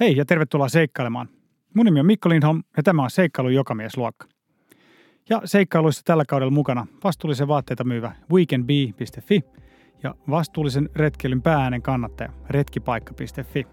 [0.00, 1.28] Hei ja tervetuloa seikkailemaan.
[1.74, 4.26] Mun nimi on Mikko Lindholm ja tämä on Seikkailun jokamiesluokka.
[5.30, 9.40] Ja seikkailuissa tällä kaudella mukana vastuullisen vaatteita myyvä weekendbee.fi
[10.02, 13.66] ja vastuullisen retkeilyn päääänen kannattaja retkipaikka.fi.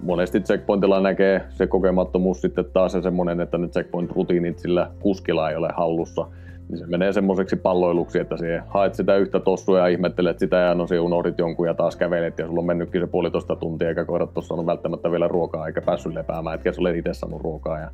[0.00, 5.56] Monesti checkpointilla näkee se kokemattomuus sitten taas se semmoinen, että ne checkpoint-rutiinit sillä kuskilla ei
[5.56, 6.26] ole hallussa.
[6.68, 10.74] Niin se menee semmoiseksi palloiluksi, että siihen haet sitä yhtä tossua ja ihmettelet sitä ja
[10.74, 14.34] no unohdit jonkun ja taas kävelet ja sulla on mennytkin se puolitoista tuntia eikä koirat
[14.34, 17.78] tuossa on välttämättä vielä ruokaa eikä päässyt lepäämään, etkä sulle itse saanut ruokaa.
[17.78, 17.90] Ja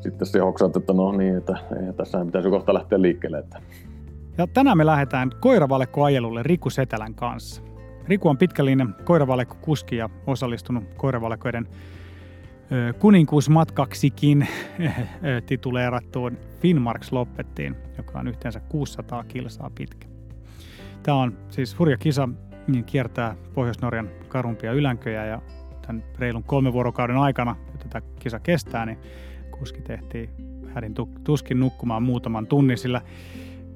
[0.00, 1.58] sitten se hoksaat, että no niin, että
[1.96, 3.38] tässä pitäisi kohta lähteä liikkeelle.
[3.38, 3.60] Että.
[4.38, 7.62] Ja tänään me lähdetään koiravalekkoajelulle Riku Setälän kanssa.
[8.08, 11.66] Riku on pitkällinen koiravalekko-kuski ja osallistunut koiravalekoiden
[12.98, 14.48] kuninkuusmatkaksikin
[15.46, 20.08] tituleerattuun Finnmarks Loppettiin, joka on yhteensä 600 kilsaa pitkä.
[21.02, 22.28] Tämä on siis hurja kisa,
[22.68, 25.42] niin kiertää Pohjois-Norjan karumpia ylänköjä ja
[25.86, 28.98] tämän reilun kolmen vuorokauden aikana, jota tämä kisa kestää, niin
[29.58, 30.30] kuski tehtiin
[30.74, 33.00] hädin tuskin nukkumaan muutaman tunnin, sillä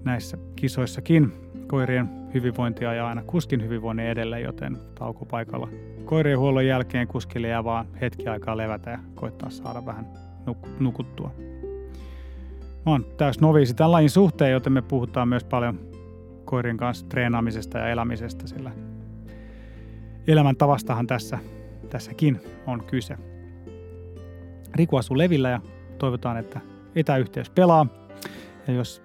[0.04, 1.32] näissä kisoissakin
[1.66, 5.68] koirien hyvinvointia ja aina kuskin hyvinvoinnin edelle, joten taukopaikalla
[6.04, 10.06] koirien huollon jälkeen kuskille jää vaan hetki aikaa levätä ja koittaa saada vähän
[10.46, 11.30] nuk- nukuttua.
[12.86, 15.80] Mä oon täys noviisi tämän lajin suhteen, joten me puhutaan myös paljon
[16.44, 18.70] koirien kanssa treenaamisesta ja elämisestä, sillä
[20.26, 21.38] elämäntavastahan tässä,
[21.90, 23.16] tässäkin on kyse.
[24.74, 25.60] Riku asuu Levillä ja
[25.98, 26.60] toivotaan, että
[26.94, 27.86] etäyhteys pelaa.
[28.66, 29.03] Ja jos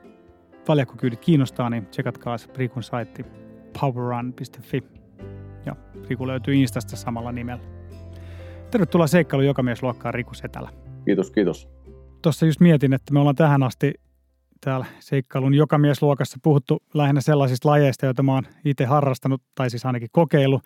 [0.70, 3.26] valjakkokyydit kiinnostaa, niin tsekatkaa Rikun saitti
[3.82, 4.84] powerrun.fi.
[5.66, 5.76] Ja
[6.10, 7.64] Riku löytyy Instasta samalla nimellä.
[8.72, 10.70] Tervetuloa seikkailu jokamiesluokkaan Riku Setälä.
[11.06, 11.70] Kiitos, kiitos.
[12.22, 13.94] Tuossa just mietin, että me ollaan tähän asti
[14.62, 20.10] täällä seikkailun jokamiesluokassa puhuttu lähinnä sellaisista lajeista, joita mä oon itse harrastanut, tai siis ainakin
[20.12, 20.62] kokeilu.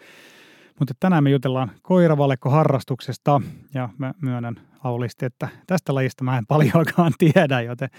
[0.79, 3.41] Mutta tänään me jutellaan koiravalekko-harrastuksesta
[3.73, 7.89] ja mä myönnän aulisti, että tästä lajista mä en paljonkaan tiedä, joten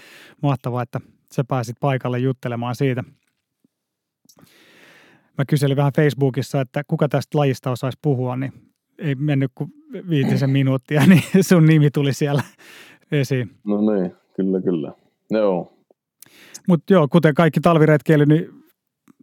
[0.41, 0.99] mahtavaa, että
[1.35, 3.03] sä pääsit paikalle juttelemaan siitä.
[5.37, 8.53] Mä kyselin vähän Facebookissa, että kuka tästä lajista osaisi puhua, niin
[8.97, 9.71] ei mennyt kuin
[10.09, 12.43] viitisen minuuttia, niin sun nimi tuli siellä
[13.11, 13.51] esiin.
[13.63, 14.91] No niin, kyllä, kyllä.
[15.29, 15.77] Joo.
[16.67, 18.49] Mutta joo, kuten kaikki talviretkeily, niin,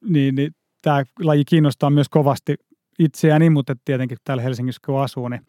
[0.08, 0.52] niin, niin
[0.82, 2.54] tämä laji kiinnostaa myös kovasti
[2.98, 5.40] itseäni, mutta tietenkin täällä Helsingissä kun asuu, niin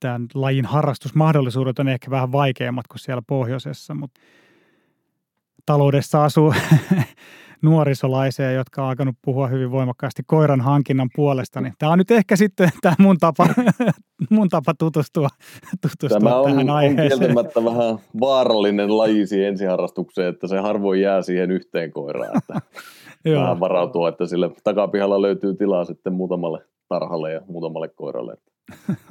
[0.00, 4.20] tämän lajin harrastusmahdollisuudet on ehkä vähän vaikeammat kuin siellä pohjoisessa, mutta
[5.66, 6.54] taloudessa asuu
[7.62, 12.36] nuorisolaisia, jotka on alkanut puhua hyvin voimakkaasti koiran hankinnan puolesta, niin tämä on nyt ehkä
[12.36, 13.46] sitten tämä mun tapa,
[14.30, 15.28] mun tapa tutustua,
[15.82, 17.12] tutustua tämä on, tähän aiheeseen.
[17.12, 22.38] on kieltämättä vähän vaarallinen laji siihen ensiharrastukseen, että se harvoin jää siihen yhteen koiraan.
[22.38, 22.60] Että
[23.40, 28.36] vähän varautua, että sille takapihalla löytyy tilaa sitten muutamalle tarhalle ja muutamalle koiralle.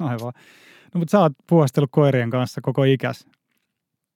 [0.00, 0.32] Aivan.
[0.94, 3.26] No, mutta sä oot puhastellut koirien kanssa koko ikäs.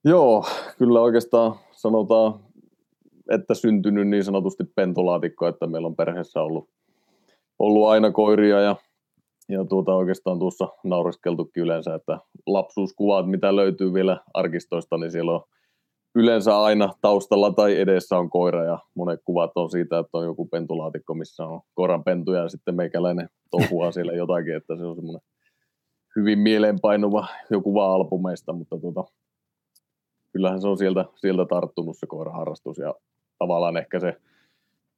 [0.05, 0.45] Joo,
[0.77, 2.39] kyllä oikeastaan sanotaan,
[3.31, 6.69] että syntynyt niin sanotusti pentolaatikko, että meillä on perheessä ollut,
[7.59, 8.75] ollut aina koiria ja,
[9.49, 15.41] ja tuota oikeastaan tuossa naureskeltukin yleensä, että lapsuuskuvat, mitä löytyy vielä arkistoista, niin siellä on
[16.15, 20.45] yleensä aina taustalla tai edessä on koira ja monet kuvat on siitä, että on joku
[20.45, 25.21] pentulaatikko, missä on koiran pentuja ja sitten meikäläinen touhua siellä jotakin, että se on semmoinen
[26.15, 29.03] hyvin mieleenpainuva joku vaan albumeista, mutta tuota,
[30.31, 32.95] kyllähän se on sieltä, sieltä tarttunut se koiraharrastus ja
[33.39, 34.17] tavallaan ehkä se,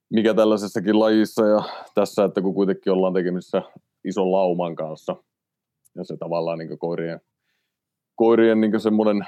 [0.09, 1.63] mikä tällaisessakin lajissa ja
[1.95, 3.61] tässä, että kun kuitenkin ollaan tekemisissä
[4.05, 5.15] ison lauman kanssa
[5.95, 7.21] ja se tavallaan niin koirien,
[8.15, 9.27] koirien niin semmoinen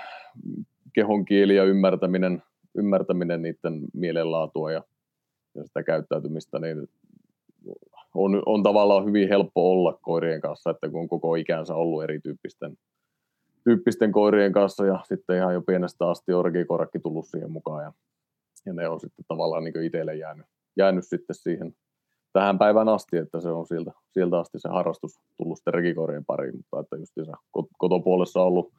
[0.93, 2.43] kehon kieli ja ymmärtäminen,
[2.75, 4.83] ymmärtäminen niiden mielenlaatua ja,
[5.55, 6.87] ja sitä käyttäytymistä, niin
[8.15, 12.77] on, on tavallaan hyvin helppo olla koirien kanssa, että kun on koko ikänsä ollut erityyppisten
[13.65, 17.93] tyyppisten koirien kanssa ja sitten ihan jo pienestä asti on regikoirakki tullut siihen mukaan ja,
[18.65, 20.45] ja ne on sitten tavallaan niin itselle jäänyt,
[20.77, 21.75] jäänyt sitten siihen
[22.33, 26.55] tähän päivään asti, että se on sieltä, sieltä asti se harrastus tullut sitten regikoirien pariin,
[26.55, 27.31] mutta että just
[27.77, 28.73] kotopuolessa on ollut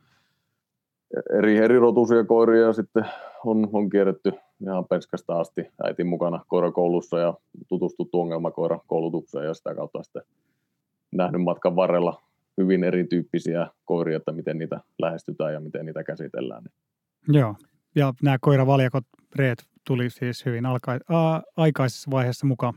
[1.38, 3.06] eri, eri rotuisia koiria ja sitten
[3.44, 7.34] on, on kierretty ihan penskasta asti äitin mukana koirakoulussa ja
[7.68, 10.22] tutustuttu ongelmakoirakoulutukseen ja sitä kautta sitten
[11.12, 12.22] nähnyt matkan varrella
[12.56, 16.64] hyvin erityyppisiä koiria, että miten niitä lähestytään ja miten niitä käsitellään.
[17.28, 17.54] Joo,
[17.94, 19.04] ja nämä koiravaljakot
[19.36, 22.74] reet tuli siis hyvin alka- a- aikaisessa vaiheessa mukaan.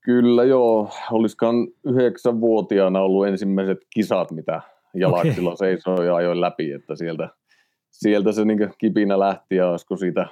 [0.00, 4.60] Kyllä joo, olisikohan yhdeksänvuotiaana ollut ensimmäiset kisat, mitä
[4.94, 5.34] jalat okay.
[5.34, 7.28] silloin seisoi ja ajoin läpi, että sieltä,
[7.90, 10.26] sieltä se niin kipinä lähti ja olisiko siitä,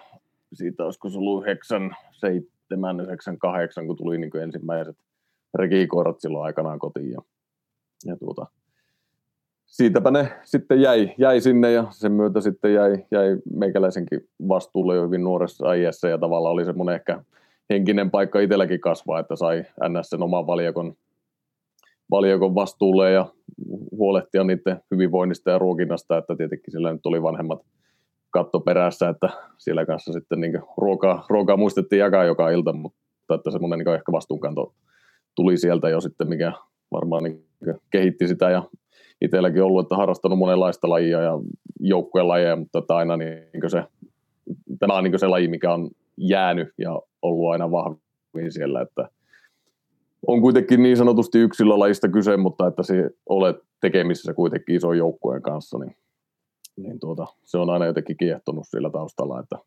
[0.52, 4.96] siitä olisiko se ollut 9, 7, 9, 8, kun tuli niin ensimmäiset
[5.54, 7.22] rekikoirat silloin aikanaan kotiin ja,
[8.04, 8.46] ja tuota,
[9.70, 15.02] siitäpä ne sitten jäi, jäi sinne ja sen myötä sitten jäi, jäi meikäläisenkin vastuulle jo
[15.02, 17.24] hyvin nuoressa iässä ja tavallaan oli semmoinen ehkä
[17.70, 20.94] henkinen paikka itselläkin kasvaa, että sai NS sen oman valjakon,
[22.10, 23.26] valjakon vastuulle ja
[23.90, 27.60] huolehtia niiden hyvinvoinnista ja ruokinnasta, että tietenkin sillä nyt oli vanhemmat
[28.30, 29.28] katto perässä, että
[29.58, 34.12] siellä kanssa sitten niin ruokaa, ruokaa muistettiin jakaa joka ilta, mutta että semmoinen niin ehkä
[34.12, 34.74] vastuunkanto
[35.34, 36.52] tuli sieltä jo sitten, mikä
[36.92, 37.44] varmaan niin
[37.90, 38.62] kehitti sitä ja
[39.20, 41.32] itselläkin ollut, että harrastanut monenlaista lajia ja
[41.80, 43.84] joukkueen lajeja, mutta että aina niin se,
[44.78, 49.08] tämä on niin se laji, mikä on jäänyt ja ollut aina vahvin siellä, että
[50.26, 55.78] on kuitenkin niin sanotusti yksilölajista kyse, mutta että se olet tekemisissä kuitenkin ison joukkueen kanssa,
[55.78, 55.96] niin,
[56.76, 59.58] niin tuota, se on aina jotenkin kiehtonut sillä taustalla, että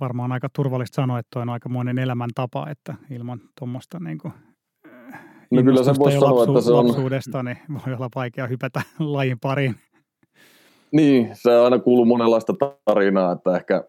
[0.00, 4.32] varmaan aika turvallista sanoa, että on aikamoinen elämäntapa, että ilman tuommoista niin kuin
[5.50, 6.86] No kyllä se voisi sanoa, että se on...
[6.86, 9.74] Lapsuudesta, niin voi olla vaikea hypätä lajin pariin.
[10.92, 12.54] Niin, se aina kuuluu monenlaista
[12.84, 13.84] tarinaa, että ehkä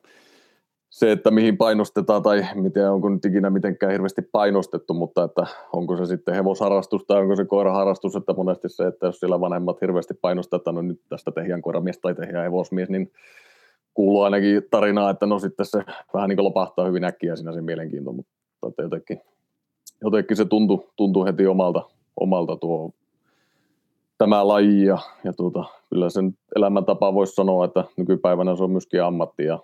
[0.90, 5.98] se, että mihin painostetaan tai miten, onko nyt ikinä mitenkään hirveästi painostettu, mutta että onko
[5.98, 10.14] se sitten hevosharrastus tai onko se koiraharrastus, että monesti se, että jos siellä vanhemmat hirveästi
[10.14, 13.12] painostetaan, että no nyt tästä tehdään koiramies tai tehdään hevosmies, niin
[13.94, 15.84] kuuluu ainakin tarinaa, että no sitten se
[16.14, 18.32] vähän niin kuin lopahtaa hyvin äkkiä siinä se mielenkiinto, mutta
[18.68, 19.22] että jotenkin
[20.02, 21.90] jotenkin se tuntui, tuntui heti omalta,
[22.20, 22.92] omalta tuo
[24.18, 29.04] tämä laji ja, ja tuota, kyllä sen elämäntapa voisi sanoa, että nykypäivänä se on myöskin
[29.04, 29.60] ammatti ja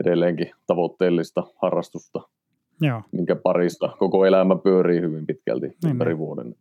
[0.00, 2.20] edelleenkin tavoitteellista harrastusta,
[2.80, 3.02] Joo.
[3.12, 6.18] minkä parista koko elämä pyörii hyvin pitkälti niin, ympäri niin.
[6.18, 6.54] vuoden.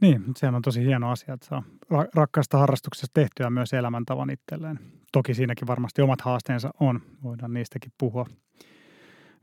[0.00, 1.62] Niin, sehän on tosi hieno asia, että saa
[2.14, 4.78] rakkaasta harrastuksesta tehtyä myös elämäntavan itselleen.
[5.12, 8.26] Toki siinäkin varmasti omat haasteensa on, voidaan niistäkin puhua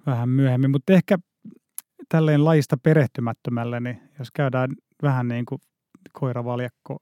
[0.06, 1.18] vähän myöhemmin, mutta ehkä
[2.10, 4.70] tälleen lajista perehtymättömälle, niin jos käydään
[5.04, 5.62] vähän niin kuin
[6.14, 6.98] koiravaljakko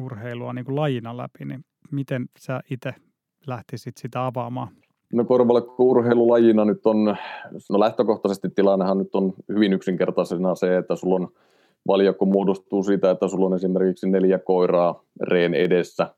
[0.00, 2.94] urheilua niin kuin lajina läpi, niin miten sä itse
[3.46, 4.68] lähtisit sitä avaamaan?
[5.12, 7.16] No korvalakko-urheilulajina nyt on,
[7.70, 11.28] no lähtökohtaisesti tilannehan nyt on hyvin yksinkertaisena se, että sulla on
[11.86, 16.14] valjakko muodostuu siitä, että sulla on esimerkiksi neljä koiraa reen edessä,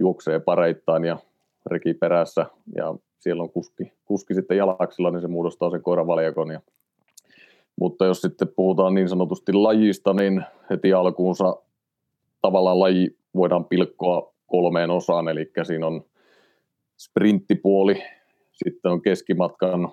[0.00, 1.18] juoksee pareittain ja
[1.66, 6.60] reki perässä ja siellä on kuski, kuski sitten jalaksilla, niin se muodostaa sen koiravaljakon ja
[7.80, 11.56] mutta jos sitten puhutaan niin sanotusti lajista, niin heti alkuunsa
[12.40, 16.04] tavallaan laji voidaan pilkkoa kolmeen osaan, eli siinä on
[16.96, 18.02] sprinttipuoli,
[18.52, 19.92] sitten on keskimatkan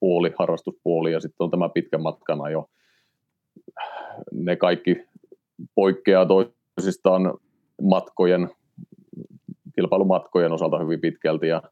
[0.00, 2.70] puoli, harrastuspuoli ja sitten on tämä pitkän matkana jo.
[4.32, 4.96] Ne kaikki
[5.74, 7.34] poikkeaa toisistaan
[7.82, 8.50] matkojen,
[9.74, 11.62] kilpailumatkojen osalta hyvin pitkälti ja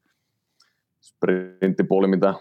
[1.00, 2.34] sprinttipuoli, mitä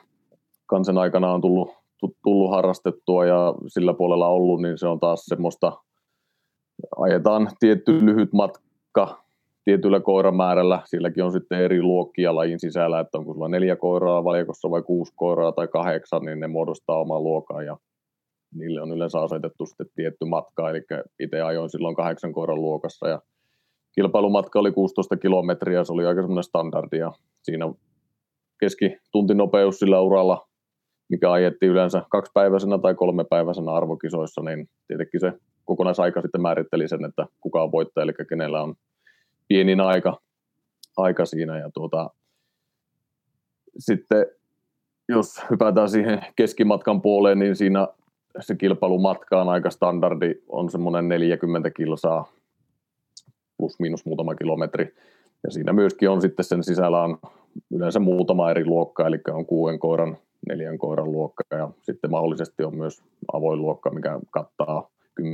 [0.66, 1.82] kansen aikana on tullut
[2.23, 5.71] tullut harrastettua ja sillä puolella ollut, niin se on taas semmoista,
[6.97, 9.23] ajetaan tietty lyhyt matka
[9.65, 10.81] tietyllä koiramäärällä.
[10.85, 15.13] Silläkin on sitten eri luokkia lajin sisällä, että onko sulla neljä koiraa valikossa vai kuusi
[15.15, 17.77] koiraa tai kahdeksan, niin ne muodostaa oman luokan ja
[18.55, 20.81] niille on yleensä asetettu sitten tietty matka, eli
[21.19, 23.21] itse ajoin silloin kahdeksan koiran luokassa ja
[23.95, 27.11] kilpailumatka oli 16 kilometriä, se oli aika semmoinen standardi ja
[27.44, 27.73] siinä
[28.59, 30.47] keskituntinopeus sillä uralla
[31.09, 35.33] mikä ajettiin yleensä kaksipäiväisenä tai kolmepäiväisenä arvokisoissa, niin tietenkin se
[35.65, 38.75] kokonaisaika sitten määritteli sen, että kuka on voittaja, eli kenellä on
[39.48, 40.22] pienin aika,
[40.98, 41.60] aika siinä.
[41.60, 42.10] Ja tuota,
[43.77, 44.25] sitten
[45.10, 47.88] jos hypätään siihen keskimatkan puoleen, niin siinä
[48.39, 52.31] se kilpailumatka on aika standardi, on semmoinen 40 kilsaa
[53.57, 54.93] plus miinus muutama kilometri.
[55.43, 57.17] Ja siinä myöskin on sitten sen sisällä on
[57.72, 60.17] yleensä muutama eri luokka, eli on kuuden koiran
[60.50, 64.89] neljän koiran luokka ja sitten mahdollisesti on myös avoin luokka, mikä kattaa
[65.21, 65.25] 10-12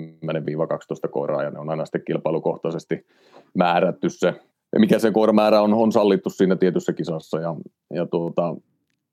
[1.11, 3.05] koiraa ja ne on aina sitten kilpailukohtaisesti
[3.53, 4.33] määrätty se,
[4.77, 7.55] mikä se koiramäärä on, on sallittu siinä tietyssä kisassa ja,
[7.93, 8.55] ja tuota,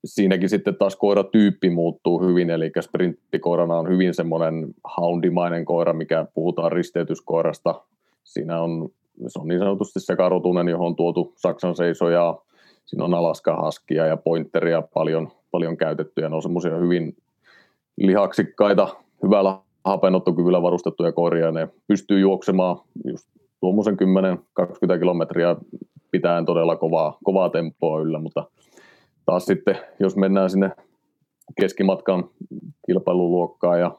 [0.05, 6.71] siinäkin sitten taas koiratyyppi muuttuu hyvin, eli sprinttikoirana on hyvin semmoinen houndimainen koira, mikä puhutaan
[6.71, 7.81] risteytyskoirasta.
[8.23, 8.89] Siinä on,
[9.27, 12.37] se on niin sanotusti sekarotunen, johon on tuotu Saksan seisoja,
[12.85, 16.29] siinä on Alaska Haskia ja Pointeria paljon, paljon käytettyjä.
[16.29, 17.15] Ne on semmoisia hyvin
[17.97, 18.87] lihaksikkaita,
[19.23, 21.51] hyvällä hapenottokyvyllä varustettuja koiria.
[21.51, 23.27] Ne pystyy juoksemaan just
[23.59, 23.97] tuommoisen
[24.95, 25.55] 10-20 kilometriä
[26.11, 28.45] pitäen todella kovaa, kovaa tempoa yllä, mutta
[29.25, 30.71] taas sitten, jos mennään sinne
[31.61, 32.29] keskimatkan
[32.85, 33.91] kilpailuluokkaan ja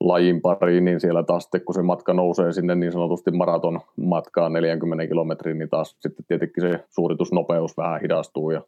[0.00, 4.52] lajin pariin, niin siellä taas sitten, kun se matka nousee sinne niin sanotusti maraton matkaan
[4.52, 8.62] 40 kilometriin, niin taas sitten tietenkin se suoritusnopeus vähän hidastuu ja,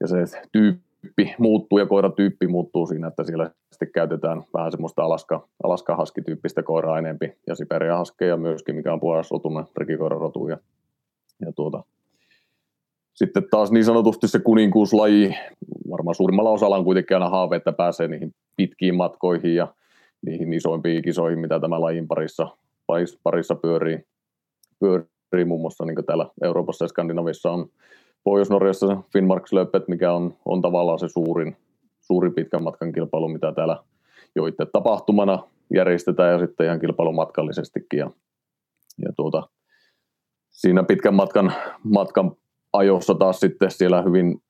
[0.00, 5.02] ja se tyyppi tyyppi muuttuu ja koiratyyppi muuttuu siinä, että siellä sitten käytetään vähän semmoista
[5.02, 10.58] Alaska, Alaska Husky-tyyppistä koiraa enempi ja Siberia Huskeja myöskin, mikä on puolusrotunen rekikoirarotu ja,
[11.40, 11.82] ja tuota,
[13.14, 15.34] sitten taas niin sanotusti se kuninkuuslaji,
[15.90, 19.74] varmaan suurimmalla osalla on kuitenkin aina haave, että pääsee niihin pitkiin matkoihin ja
[20.26, 22.48] niihin isoimpiin kisoihin, mitä tämä lajin parissa,
[23.22, 23.98] parissa pyörii,
[24.80, 27.68] pyörii muun muassa niin täällä Euroopassa ja Skandinavissa on
[28.26, 31.56] Pohjois-Norjassa Finnmarkslöpet, mikä on, on tavallaan se suurin,
[32.00, 33.82] suurin pitkän matkan kilpailu, mitä täällä
[34.34, 35.38] jo itse tapahtumana
[35.74, 37.98] järjestetään ja sitten ihan kilpailumatkallisestikin.
[37.98, 38.10] Ja,
[39.02, 39.42] ja tuota,
[40.50, 41.52] siinä pitkän matkan,
[41.84, 42.32] matkan
[42.72, 44.42] ajossa taas sitten siellä hyvin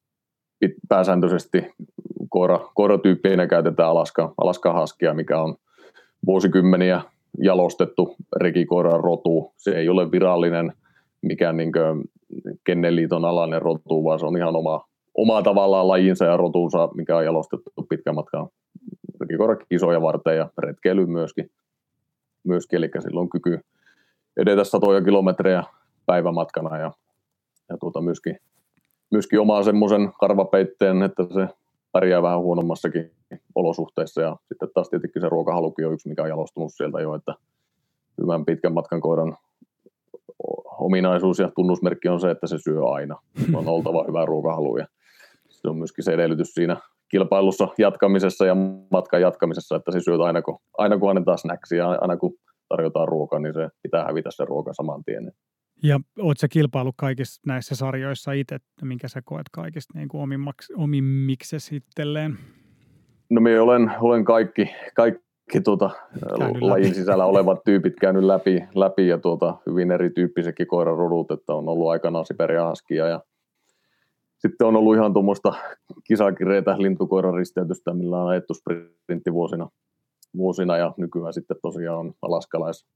[0.88, 1.70] pääsääntöisesti
[2.28, 5.56] koira, koiratyyppeinä käytetään Alaska, Alaska Haskia, mikä on
[6.26, 7.00] vuosikymmeniä
[7.42, 9.52] jalostettu rekikoiran rotu.
[9.56, 10.72] Se ei ole virallinen
[11.22, 11.72] mikään niin
[12.64, 17.24] Kenneliiton alainen rotu, vaan se on ihan oma, oma tavallaan lajinsa ja rotuunsa, mikä on
[17.24, 18.48] jalostettu pitkän matkan
[19.20, 21.50] rekikoirakisoja varten ja retkeily myöskin.
[22.44, 22.76] myöskin.
[22.76, 23.60] Eli sillä on kyky
[24.36, 25.64] edetä satoja kilometrejä
[26.06, 26.92] päivämatkana ja,
[27.68, 28.38] ja tuota myöskin,
[29.10, 31.48] myöskin omaa semmoisen karvapeitteen, että se
[31.92, 33.10] pärjää vähän huonommassakin
[33.54, 37.34] olosuhteissa ja sitten taas tietenkin se ruokahalukin on yksi, mikä on jalostunut sieltä jo, että
[38.22, 39.36] hyvän pitkän matkan koiran
[40.78, 43.16] ominaisuus ja tunnusmerkki on se, että se syö aina.
[43.58, 44.86] On oltava hyvä ruokahalu ja
[45.48, 46.76] se on myöskin se edellytys siinä
[47.08, 48.56] kilpailussa jatkamisessa ja
[48.90, 52.34] matkan jatkamisessa, että se syöt aina kun, aina kun annetaan snacksia, aina kun
[52.68, 55.32] tarjotaan ruokaa, niin se pitää hävitä se ruoka saman tien.
[55.82, 60.72] Ja oot sä kilpailu kaikissa näissä sarjoissa itse, minkä sä koet kaikista niin kuin omimmaks,
[60.76, 62.38] omimmiksi itselleen?
[63.30, 65.25] No minä olen, olen kaikki, kaikki
[65.64, 65.90] tuota,
[66.60, 71.88] lajin sisällä olevat tyypit käynyt läpi, läpi ja tuota, hyvin erityyppisetkin koirarodut, että on ollut
[71.88, 73.20] aikanaan siperiahaskia ja
[74.38, 75.52] sitten on ollut ihan tuommoista
[76.04, 79.68] kisakireitä lintukoiraristeytystä, millä on ajettu sprinttivuosina
[80.36, 82.86] vuosina ja nykyään sitten tosiaan on alaskalais,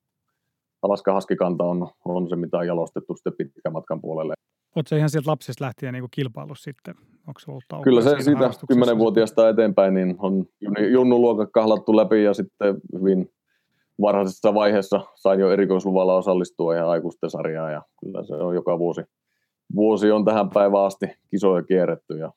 [0.83, 4.35] Alaska haskikanta on, on se, mitä on jalostettu sitten pitkän matkan puolelle.
[4.77, 6.95] Oletko ihan sieltä lapsesta lähtien niin kilpailu sitten?
[7.27, 10.47] Onko ollut Kyllä se siitä 10-vuotiaasta eteenpäin niin on
[10.93, 13.33] junnuluokat kahlattu läpi ja sitten hyvin
[14.01, 19.01] varhaisessa vaiheessa sain jo erikoisluvalla osallistua ihan aikuisten sarjaan ja kyllä se on joka vuosi,
[19.75, 22.33] vuosi on tähän päivään asti kisoja kierretty ja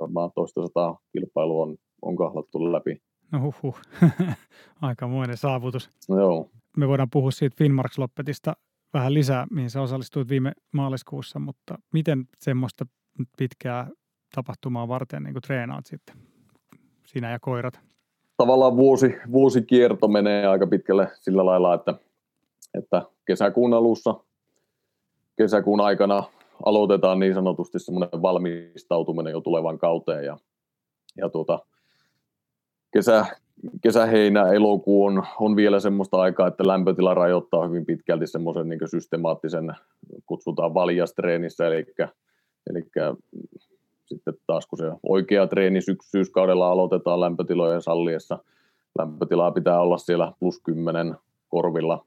[0.00, 3.02] varmaan toista sataa kilpailu on, on kahlattu läpi.
[3.32, 3.78] No huhhuh.
[4.82, 5.90] Aikamoinen saavutus.
[6.08, 6.50] No, joo.
[6.76, 8.52] Me voidaan puhua siitä Finnmarks-loppetista
[8.94, 12.84] vähän lisää, mihin sä osallistuit viime maaliskuussa, mutta miten semmoista
[13.38, 13.88] pitkää
[14.34, 16.16] tapahtumaa varten niin kuin treenaat sitten,
[17.06, 17.80] sinä ja koirat?
[18.36, 21.94] Tavallaan vuosi, vuosikierto menee aika pitkälle sillä lailla, että,
[22.74, 24.14] että kesäkuun alussa,
[25.36, 26.24] kesäkuun aikana
[26.64, 30.38] aloitetaan niin sanotusti semmoinen valmistautuminen jo tulevan kauteen ja,
[31.16, 31.58] ja tuota,
[32.92, 33.26] kesä,
[33.80, 38.80] kesä, heinä, elokuu on, on vielä semmoista aikaa, että lämpötila rajoittaa hyvin pitkälti semmoisen niin
[38.86, 39.72] systemaattisen,
[40.26, 41.86] kutsutaan valjastreenissä, eli,
[42.70, 42.82] eli
[44.06, 45.80] sitten taas kun se oikea treeni
[46.10, 48.38] syyskaudella aloitetaan lämpötilojen salliessa,
[48.98, 51.14] lämpötilaa pitää olla siellä plus 10
[51.48, 52.04] korvilla,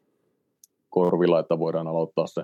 [0.90, 2.44] korvilla, että voidaan aloittaa se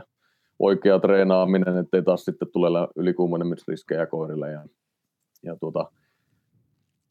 [0.60, 4.52] oikea treenaaminen, ettei taas sitten tule ylikuumenemisriskejä koirille.
[4.52, 4.66] Ja,
[5.44, 5.92] ja tuota,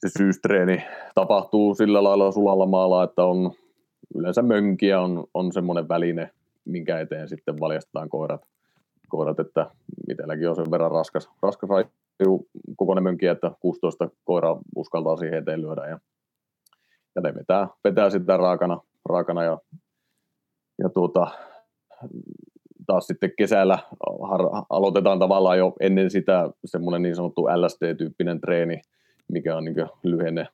[0.07, 3.53] se syystreeni tapahtuu sillä lailla sulalla maalla, että on
[4.15, 6.31] yleensä mönkiä on, on semmoinen väline,
[6.65, 8.41] minkä eteen sitten valjastetaan koirat,
[9.09, 9.71] koirat että
[10.11, 11.71] itselläkin on sen verran raskas, raskas
[12.77, 15.99] kokoinen mönkiä, että 16 koiraa uskaltaa siihen eteen lyödä ja,
[17.15, 19.59] ja ne vetää, vetää sitä raakana, raakana ja,
[20.79, 21.27] ja tuota,
[22.87, 23.79] taas sitten kesällä
[24.23, 24.41] har,
[24.71, 28.81] aloitetaan tavallaan jo ennen sitä semmoinen niin sanottu LSD-tyyppinen treeni,
[29.33, 30.47] mikä on niin lyhenne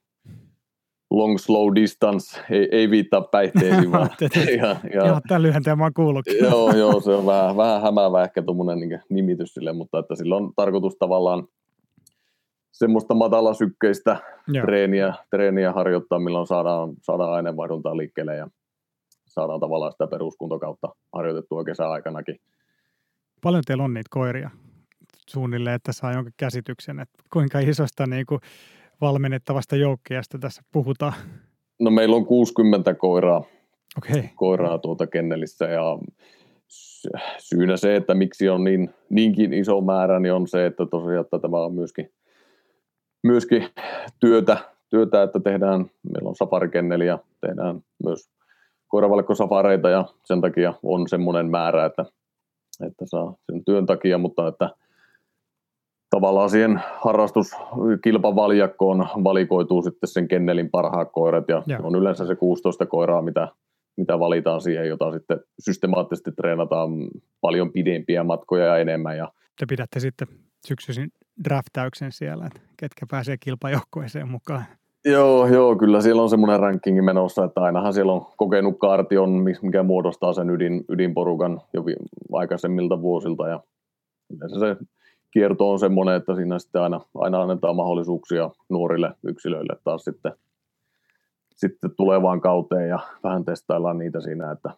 [1.11, 4.11] long slow distance, ei, ei viittaa päihteisiin, vaan
[4.61, 6.38] ja, ja, joo, tämän lyhenteen mä oon kuullutkin.
[6.44, 10.37] joo, joo, se on vähän, vähän hämäävä ehkä tuommoinen niin nimitys sille, mutta että sillä
[10.37, 11.49] on tarkoitus tavallaan
[12.73, 14.16] semmoista matalasykkeistä
[14.62, 18.49] treeniä, treeniä harjoittaa, milloin saadaan, saadaan aineenvaihduntaa liikkeelle ja
[19.26, 22.40] saadaan tavallaan sitä peruskuntokautta harjoitettua kesäaikanakin.
[23.42, 24.50] Paljon teillä on niitä koiria
[25.28, 28.40] suunnilleen, että saa jonkin käsityksen, että kuinka isosta niin kuin
[29.00, 31.12] valmennettavasta joukkiasta tässä puhutaan?
[31.80, 33.42] No meillä on 60 koiraa,
[33.99, 34.23] okay.
[34.37, 35.99] koiraa tuota kennelissä ja
[37.38, 41.38] syynä se, että miksi on niin, niinkin iso määrä, niin on se, että tosiaan että
[41.38, 42.11] tämä on myöskin,
[43.23, 43.68] myöskin
[44.20, 44.56] työtä,
[44.90, 48.30] työtä, että tehdään, meillä on safarikenneli ja tehdään myös
[48.88, 52.04] koiravalkkosafareita ja sen takia on semmoinen määrä, että,
[52.87, 54.70] että saa sen työn takia, mutta että
[56.11, 61.81] tavallaan siihen harrastuskilpavaljakkoon valikoituu sitten sen kennelin parhaat koirat ja Joo.
[61.83, 63.49] on yleensä se 16 koiraa, mitä,
[63.97, 66.91] mitä valitaan siihen, jota sitten systemaattisesti treenataan
[67.41, 69.17] paljon pidempiä matkoja ja enemmän.
[69.17, 70.29] Ja Te pidätte sitten
[70.67, 71.12] syksyisin
[71.45, 74.65] draftauksen siellä, että ketkä pääsee kilpajoukkueeseen mukaan.
[75.05, 79.31] Joo, joo, kyllä siellä on semmoinen rankingi menossa, että ainahan siellä on kokenut kartion,
[79.62, 81.85] mikä muodostaa sen ydin, ydinporukan jo
[82.33, 83.61] aikaisemmilta vuosilta ja
[84.59, 84.77] se
[85.30, 90.32] kierto on semmoinen, että siinä sitten aina, aina annetaan mahdollisuuksia nuorille yksilöille taas sitten,
[91.56, 94.70] sitten tulevaan kauteen ja vähän testaillaan niitä siinä, että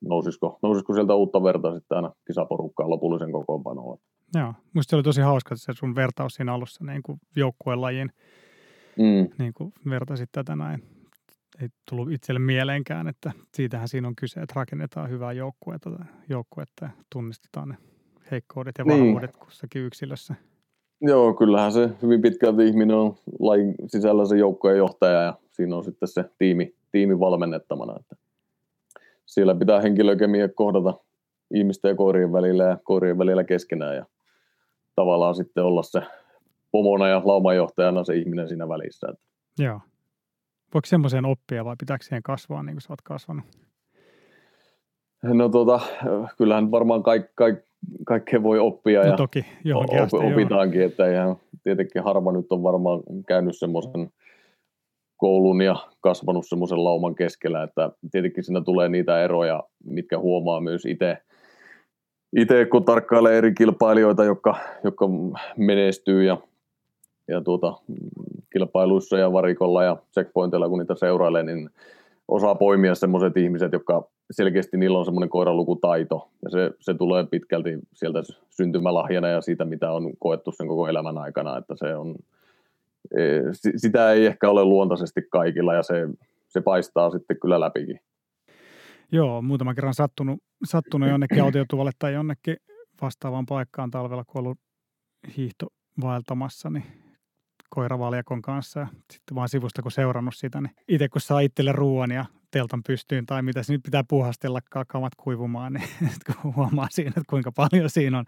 [0.00, 3.98] nousisiko, nousisiko sieltä uutta verta sitten aina kisaporukkaan lopullisen kokoonpanoon.
[4.34, 8.10] Joo, musta oli tosi hauska se sun vertaus siinä alussa niin kuin joukkueen
[8.98, 9.28] mm.
[9.38, 10.82] niin kuin vertasit tätä näin.
[11.62, 15.90] Ei tullut itselle mieleenkään, että siitähän siinä on kyse, että rakennetaan hyvää joukkuetta,
[16.28, 17.76] joukkuetta ja tunnistetaan ne
[18.30, 19.44] heikkoudet ja vahvuudet niin.
[19.44, 20.34] kussakin yksilössä.
[21.00, 25.84] Joo, kyllähän se hyvin pitkälti ihminen on lajin sisällä se joukkojen johtaja ja siinä on
[25.84, 27.96] sitten se tiimi, tiimi valmennettamana.
[28.00, 28.16] Että
[29.26, 30.94] siellä pitää henkilökemiä kohdata
[31.54, 34.06] ihmisten ja koirien välillä ja koirien välillä keskenään ja
[34.94, 36.02] tavallaan sitten olla se
[36.70, 39.06] pomona ja laumajohtajana se ihminen siinä välissä.
[39.10, 39.24] Että.
[39.58, 39.80] Joo.
[40.74, 43.44] Voiko semmoiseen oppia vai pitääkö siihen kasvaa niin kuin sä oot kasvanut?
[45.22, 45.80] No tota,
[46.38, 47.58] kyllähän varmaan kaik, kaik,
[48.04, 50.88] kaikkea voi oppia no, ja toki, johonkin asti, opitaankin, joo.
[50.88, 54.10] että ihan tietenkin harva nyt on varmaan käynyt semmoisen
[55.16, 60.84] koulun ja kasvanut semmoisen lauman keskellä, että tietenkin siinä tulee niitä eroja, mitkä huomaa myös
[60.84, 61.18] itse,
[62.36, 65.08] itse kun tarkkailee eri kilpailijoita, jotka, jotka
[65.56, 66.38] menestyy ja,
[67.28, 67.74] ja tuota,
[68.52, 71.70] kilpailuissa ja varikolla ja checkpointilla, kun niitä seurailee, niin
[72.28, 77.70] osaa poimia semmoiset ihmiset, jotka selkeästi niillä on semmoinen koiralukutaito, ja se, se tulee pitkälti
[77.92, 82.16] sieltä syntymälahjana ja siitä, mitä on koettu sen koko elämän aikana, että se on,
[83.16, 83.22] e,
[83.76, 86.08] sitä ei ehkä ole luontaisesti kaikilla, ja se,
[86.48, 88.00] se paistaa sitten kyllä läpikin.
[89.12, 92.56] Joo, muutaman kerran sattunut, sattunut jonnekin autiotuvalle tai jonnekin
[93.02, 94.58] vastaavaan paikkaan talvella, kun ollut
[95.36, 95.66] hiihto
[96.00, 96.84] vaeltamassa, niin
[97.70, 102.10] koiravaljakon kanssa ja sitten vaan sivusta kun seurannut sitä, niin itse kun saa itselle ruoan
[102.10, 102.24] ja
[102.56, 105.88] teltan pystyyn tai mitä se nyt pitää puhastella kamat kuivumaan, niin
[106.26, 108.24] kun huomaa siinä, että kuinka paljon siinä on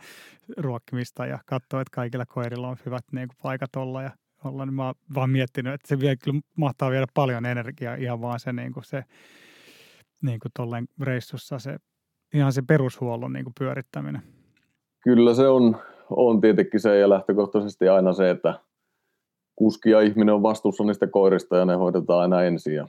[0.56, 4.10] ruokkimista ja katsoo, että kaikilla koirilla on hyvät niin kuin paikat olla ja
[4.44, 8.20] olla, niin mä oon vaan miettinyt, että se vielä kyllä mahtaa viedä paljon energiaa ihan
[8.20, 9.04] vaan se, niin kuin se
[10.22, 11.76] niin kuin tolleen reissussa se
[12.34, 14.22] ihan se perushuollon niin kuin pyörittäminen.
[15.04, 15.76] Kyllä se on,
[16.10, 18.60] on tietenkin se ja lähtökohtaisesti aina se, että
[19.56, 22.88] kuski ja ihminen on vastuussa niistä koirista ja ne hoidetaan aina ensin ja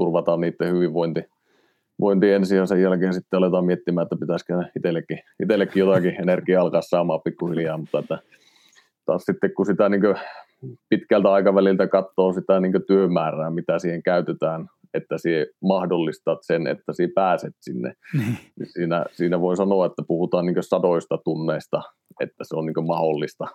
[0.00, 1.24] turvataan niiden hyvinvointi,
[2.00, 6.82] vointi ensin ja sen jälkeen sitten aletaan miettimään, että pitäisikö itsellekin, itsellekin jotakin energiaa alkaa
[6.82, 8.18] saamaan pikkuhiljaa, mutta että
[9.06, 10.02] taas sitten kun sitä niin
[10.88, 17.12] pitkältä aikaväliltä katsoo sitä niin työmäärää, mitä siihen käytetään, että siihen mahdollistat sen, että siinä
[17.14, 17.94] pääset sinne.
[18.18, 18.38] Niin.
[18.58, 21.82] niin siinä, siinä voi sanoa, että puhutaan niin sadoista tunneista,
[22.20, 23.46] että se on niin mahdollista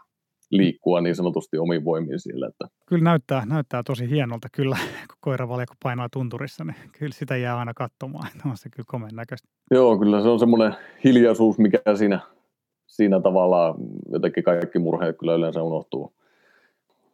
[0.52, 2.48] liikkua niin sanotusti omin voimin siellä.
[2.48, 2.68] Että.
[2.86, 4.78] Kyllä näyttää, näyttää tosi hienolta kyllä,
[5.10, 9.48] kun koiravaljakko painaa tunturissa, niin kyllä sitä jää aina katsomaan, on se kyllä komeen näköistä.
[9.72, 12.20] Joo, kyllä se on semmoinen hiljaisuus, mikä siinä,
[12.88, 13.76] siinä tavalla
[14.12, 16.14] jotenkin kaikki murheet kyllä yleensä unohtuu.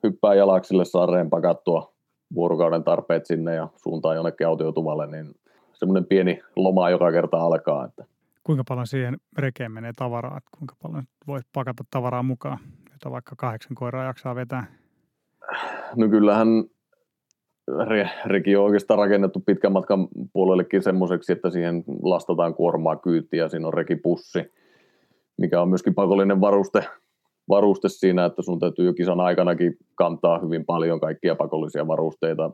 [0.04, 1.94] Hyppää jalaksille, saa pakattua
[2.36, 5.36] vuorokauden tarpeet sinne ja suuntaan jonnekin autiotuvalle, niin
[5.74, 7.86] semmoinen pieni loma joka kerta alkaa.
[7.86, 8.06] Että.
[8.44, 12.60] Kuinka paljon siihen rekeen menee tavaraa, että kuinka paljon voi pakata tavaraa mukaan?
[13.02, 14.66] Jota vaikka kahdeksan koiraa jaksaa vetää?
[15.96, 16.48] No kyllähän
[17.88, 23.68] re, reki on oikeastaan rakennettu pitkän matkan puolellekin semmoiseksi, että siihen lastataan kuormaa kyytiä, siinä
[23.68, 24.54] on rekipussi,
[25.38, 26.86] mikä on myöskin pakollinen varuste,
[27.50, 32.52] varuste siinä, että sun täytyy jo kisan aikanakin kantaa hyvin paljon kaikkia pakollisia varusteita.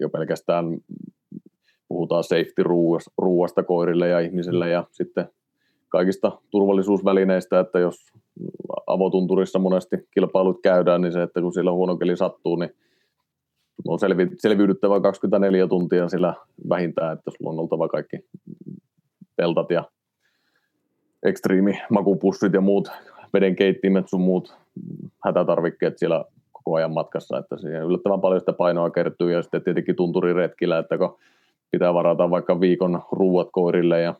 [0.00, 0.78] Jo pelkästään
[1.88, 5.28] puhutaan safety-ruuasta koirille ja ihmisille ja sitten
[5.88, 8.12] kaikista turvallisuusvälineistä, että jos
[8.86, 12.70] avotunturissa monesti kilpailut käydään, niin se, että kun siellä huono keli sattuu, niin
[13.88, 16.34] on selvi, selviydyttävä 24 tuntia sillä
[16.68, 18.16] vähintään, että sulla on oltava kaikki
[19.36, 19.84] teltat ja
[21.22, 22.88] ekstriimi makupussit ja muut
[23.32, 24.56] vedenkeittimet sun muut
[25.24, 29.96] hätätarvikkeet siellä koko ajan matkassa, että siihen yllättävän paljon sitä painoa kertyy ja sitten tietenkin
[29.96, 31.18] tunturiretkillä, että kun
[31.70, 34.14] pitää varata vaikka viikon ruuat koirille ja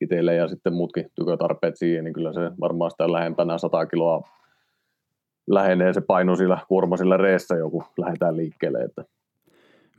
[0.00, 4.22] itselle ja sitten muutkin tykötarpeet siihen, niin kyllä se varmaan sitä lähempänä 100 kiloa
[5.50, 8.78] lähenee se paino sillä kuorma sillä reessä joku lähdetään liikkeelle.
[8.78, 9.04] Että.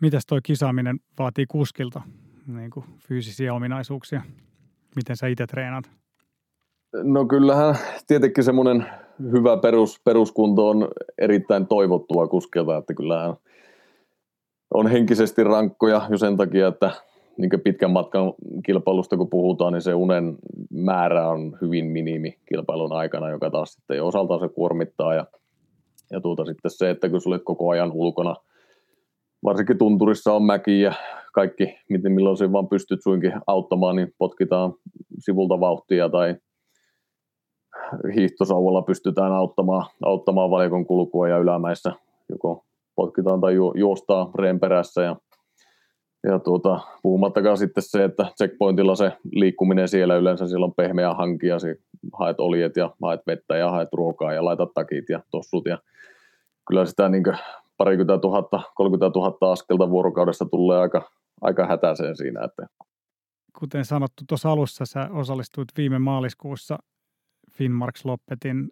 [0.01, 2.01] Mitäs toi kisaaminen vaatii kuskilta
[2.47, 4.21] niin kuin fyysisiä ominaisuuksia?
[4.95, 5.89] Miten sä itse treenaat?
[7.03, 7.75] No kyllähän
[8.07, 8.85] tietenkin semmoinen
[9.31, 13.33] hyvä perus, peruskunto on erittäin toivottua kuskelta, että kyllähän
[14.73, 16.91] on henkisesti rankkoja jo sen takia, että
[17.39, 18.34] niin pitkän matkan
[18.65, 20.38] kilpailusta kun puhutaan, niin se unen
[20.69, 25.13] määrä on hyvin minimi kilpailun aikana, joka taas sitten osaltaan se kuormittaa.
[25.13, 25.25] Ja,
[26.12, 28.36] ja tuota sitten se, että kun olet koko ajan ulkona,
[29.43, 30.93] varsinkin tunturissa on mäki ja
[31.34, 34.73] kaikki, miten milloin se vaan pystyt suinkin auttamaan, niin potkitaan
[35.19, 36.36] sivulta vauhtia tai
[38.15, 41.91] hiihtosauvalla pystytään auttamaan, auttamaan valikon kulkua ja ylämäissä
[42.30, 45.15] joko potkitaan tai ju, juostaa reen perässä ja,
[46.23, 51.58] ja tuota, puhumattakaan sitten se, että checkpointilla se liikkuminen siellä yleensä siellä on pehmeä hankia,
[52.19, 55.77] haet oljet ja haet vettä ja haet ruokaa ja laitat takit ja tossut ja
[56.67, 57.23] kyllä sitä niin
[57.77, 62.43] parikymmentä tuhatta, 30 000 askelta vuorokaudessa tulee aika, aika hätäiseen siinä.
[62.43, 62.67] Että.
[63.60, 66.77] Kuten sanottu, tuossa alussa sä osallistuit viime maaliskuussa
[67.51, 68.69] Finnmarks Loppetin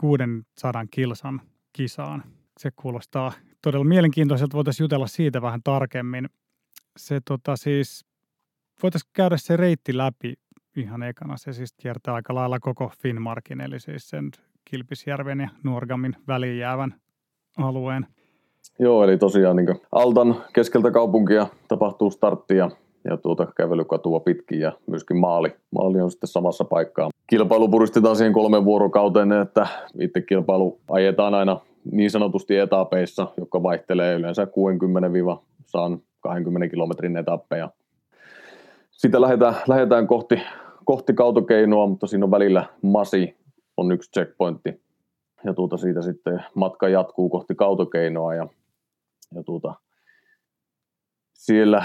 [0.00, 1.40] 600 kilsan
[1.72, 2.22] kisaan.
[2.58, 4.56] Se kuulostaa todella mielenkiintoiselta.
[4.56, 6.28] Voitaisiin jutella siitä vähän tarkemmin.
[6.96, 8.04] Se tota siis,
[8.82, 10.34] voitaisiin käydä se reitti läpi
[10.76, 11.36] ihan ekana.
[11.36, 14.30] Se siis kiertää aika lailla koko Finnmarkin, eli siis sen
[14.64, 16.94] Kilpisjärven ja Nuorgamin väliin jäävän
[17.58, 18.06] alueen.
[18.78, 22.70] Joo, eli tosiaan niin Altan keskeltä kaupunkia tapahtuu startti ja,
[23.04, 25.52] ja tuota kävelykatua pitkin ja myöskin maali.
[25.70, 27.10] Maali on sitten samassa paikkaa.
[27.26, 29.66] Kilpailu puristetaan siihen kolmen vuorokauteen, että
[30.00, 31.60] itse kilpailu ajetaan aina
[31.92, 34.46] niin sanotusti etapeissa, joka vaihtelee yleensä
[36.28, 37.70] 60-20 kilometrin etappeja.
[38.90, 40.42] Sitä lähdetään, lähdetään kohti,
[40.84, 43.36] kohti kautokeinoa, mutta siinä on välillä masi,
[43.76, 44.82] on yksi checkpointti.
[45.44, 48.46] Ja tuota siitä sitten matka jatkuu kohti kautokeinoa ja,
[49.34, 49.74] ja tuota,
[51.32, 51.84] siellä,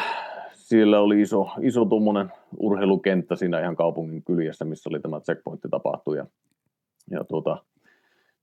[0.53, 6.17] siellä oli iso, iso tuommoinen urheilukenttä siinä ihan kaupungin kyljessä, missä oli tämä checkpointti tapahtui.
[6.17, 6.25] Ja,
[7.11, 7.63] ja tuota,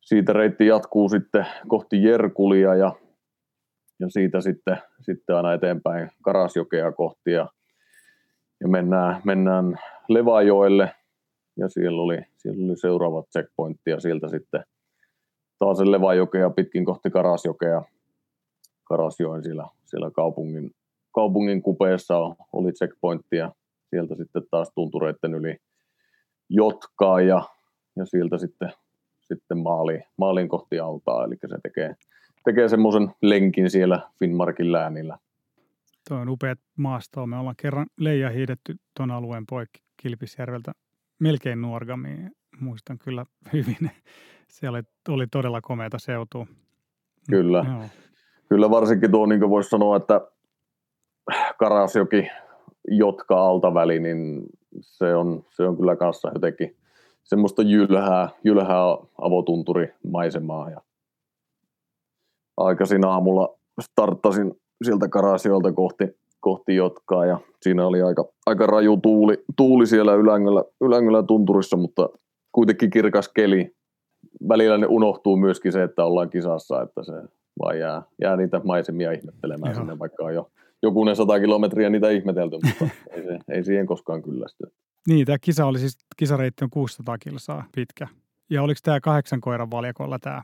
[0.00, 2.92] siitä reitti jatkuu sitten kohti Jerkulia ja,
[4.00, 7.48] ja siitä sitten, sitten aina eteenpäin Karasjokea kohti ja,
[8.61, 9.78] ja mennään, mennään
[10.09, 10.94] Levajoelle
[11.57, 14.64] ja siellä oli, siellä oli seuraava checkpointti ja sieltä sitten
[15.59, 17.83] taas Levajokea pitkin kohti Karasjokea.
[18.85, 20.70] Karasjoen siellä, siellä kaupungin,
[21.14, 22.18] kaupungin kupeessa
[22.52, 23.52] oli checkpointti ja
[23.90, 25.57] sieltä sitten taas tuntureiden yli
[26.48, 27.42] Jotkaa ja,
[27.96, 28.72] ja sieltä sitten
[29.28, 31.94] sitten maaliin, maaliin kohti altaa, eli se tekee,
[32.44, 35.18] tekee semmoisen lenkin siellä Finnmarkin läänillä.
[36.09, 37.26] Tuo on upeat maastoa.
[37.26, 40.72] Me ollaan kerran leija hiidetty tuon alueen poikki Kilpisjärveltä
[41.18, 42.30] melkein Nuorgamiin.
[42.61, 43.90] Muistan kyllä hyvin.
[44.48, 46.46] Se oli, oli todella komeata seutua.
[47.30, 47.64] Kyllä.
[47.68, 47.85] Joo.
[48.48, 50.20] Kyllä varsinkin tuo, niin kuin voisi sanoa, että
[51.59, 52.28] Karasjoki,
[52.88, 54.42] Jotka altaväli, niin
[54.80, 56.76] se on, se on kyllä kanssa jotenkin
[57.22, 58.83] semmoista jylhää, jylhää
[59.18, 60.70] avotunturimaisemaa.
[60.70, 60.80] Ja
[62.57, 64.53] aikaisin aamulla starttasin
[64.85, 66.05] sieltä Karasiolta kohti,
[66.40, 72.09] kohti Jotkaa ja siinä oli aika, aika raju tuuli, tuuli siellä Ylängöllä, Ylängöllä tunturissa, mutta
[72.53, 73.75] kuitenkin kirkas keli.
[74.49, 77.12] Välillä ne unohtuu myöskin se, että ollaan kisassa, että se
[77.62, 79.81] vaan jää, jää niitä maisemia ihmettelemään Joo.
[79.81, 80.51] sinne, vaikka on jo
[80.83, 84.64] jokunen sata kilometriä niitä ihmetelty, mutta ei, se, ei siihen koskaan kyllästy.
[85.09, 88.09] Niin, tämä kisa oli siis, kisareitti on 600 kilsaa pitkä.
[88.51, 90.43] Ja oliko tämä kahdeksan koiran valjakolla tämä?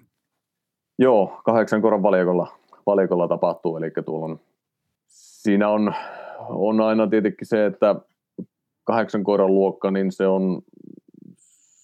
[1.02, 2.46] Joo, kahdeksan koiran valjakolla,
[2.86, 4.40] valjakolla tapahtuu, eli tuolla on,
[5.08, 5.94] siinä on,
[6.48, 7.96] on aina tietenkin se, että
[8.84, 10.62] kahdeksan koiran luokka, niin se on,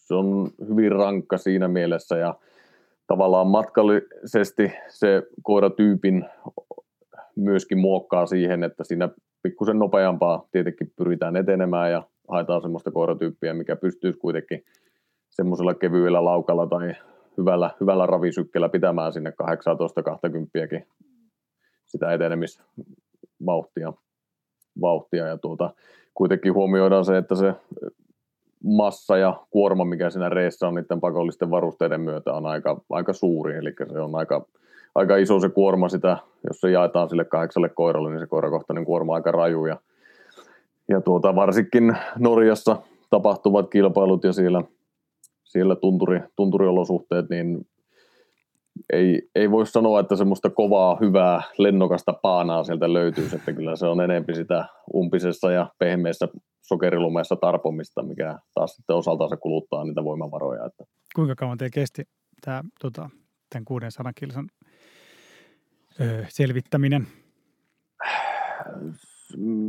[0.07, 2.17] se on hyvin rankka siinä mielessä.
[2.17, 2.35] Ja
[3.07, 6.25] tavallaan matkallisesti se koiratyypin
[7.37, 9.09] myöskin muokkaa siihen, että siinä
[9.43, 14.65] pikkusen nopeampaa tietenkin pyritään etenemään ja haetaan semmoista koiratyyppiä, mikä pystyisi kuitenkin
[15.31, 16.95] semmoisella kevyellä laukalla tai
[17.39, 19.33] hyvällä, hyvällä ravisykkeellä pitämään sinne
[20.81, 20.83] 18-20
[21.87, 23.93] sitä etenemisvauhtia
[24.81, 25.71] vauhtia, ja tuota,
[26.15, 27.55] kuitenkin huomioidaan se, että se
[28.65, 33.57] massa ja kuorma, mikä siinä reessä on niiden pakollisten varusteiden myötä on aika, aika suuri,
[33.57, 34.47] eli se on aika,
[34.95, 36.19] aika iso se kuorma sitä,
[36.49, 39.77] jos se jaetaan sille kahdeksalle koiralle, niin se koirakohtainen kuorma on aika raju, ja
[40.89, 42.77] ja tuota, varsinkin Norjassa
[43.11, 44.63] tapahtuvat kilpailut ja siellä,
[45.57, 47.67] siellä tunturi, tunturiolosuhteet, niin
[48.93, 53.87] ei, ei voi sanoa, että semmoista kovaa, hyvää, lennokasta paanaa sieltä löytyy, että kyllä se
[53.87, 56.29] on enempi sitä umpisessa ja pehmeässä
[56.63, 60.67] sokerilumeessa tarpomista, mikä taas sitten osaltaan se kuluttaa niitä voimavaroja.
[60.67, 60.85] Että.
[61.15, 62.03] Kuinka kauan te kesti
[62.41, 63.11] tämä, tota,
[63.51, 64.49] tämän 600 kilsan
[66.01, 67.07] öö, selvittäminen?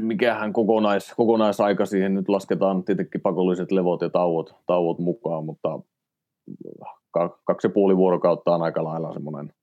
[0.01, 5.79] Mikähän kokonais, kokonaisaika siihen nyt lasketaan tietenkin pakolliset levot ja tauot, tauot mukaan, mutta
[7.43, 9.53] kaksi ja puoli vuorokautta on aika lailla semmoinen,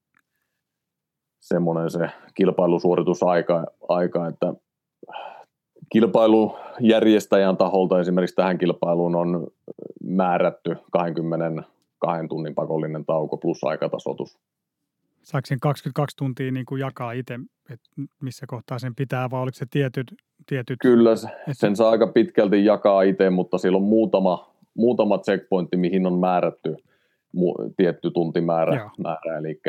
[1.41, 4.55] semmoinen se kilpailusuoritusaika, aika, että
[5.93, 9.47] kilpailujärjestäjän taholta esimerkiksi tähän kilpailuun on
[10.05, 14.39] määrätty 22 tunnin pakollinen tauko plus aikatasoitus.
[15.25, 17.35] Saako sen 22 tuntia niin kuin jakaa itse,
[17.71, 17.87] että
[18.23, 20.15] missä kohtaa sen pitää, vai oliko se tietyt?
[20.47, 21.11] tietyt Kyllä,
[21.53, 26.77] sen saa aika pitkälti jakaa itse, mutta siellä on muutama, muutama checkpointti, mihin on määrätty
[27.33, 28.91] mu, tietty tuntimäärä.
[28.99, 29.61] Määrä, eli,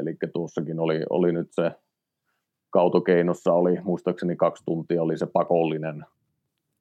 [0.00, 1.70] eli tuossakin oli, oli nyt se
[2.70, 6.04] kautokeinossa oli, muistaakseni kaksi tuntia oli se pakollinen.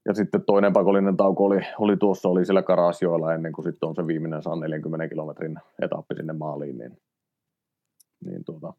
[0.05, 3.95] Ja sitten toinen pakollinen tauko oli, oli tuossa, oli siellä Karasjoella ennen kuin sitten on
[3.95, 6.97] se viimeinen 140 kilometrin etappi sinne maaliin, niin
[8.25, 8.73] niin tuota,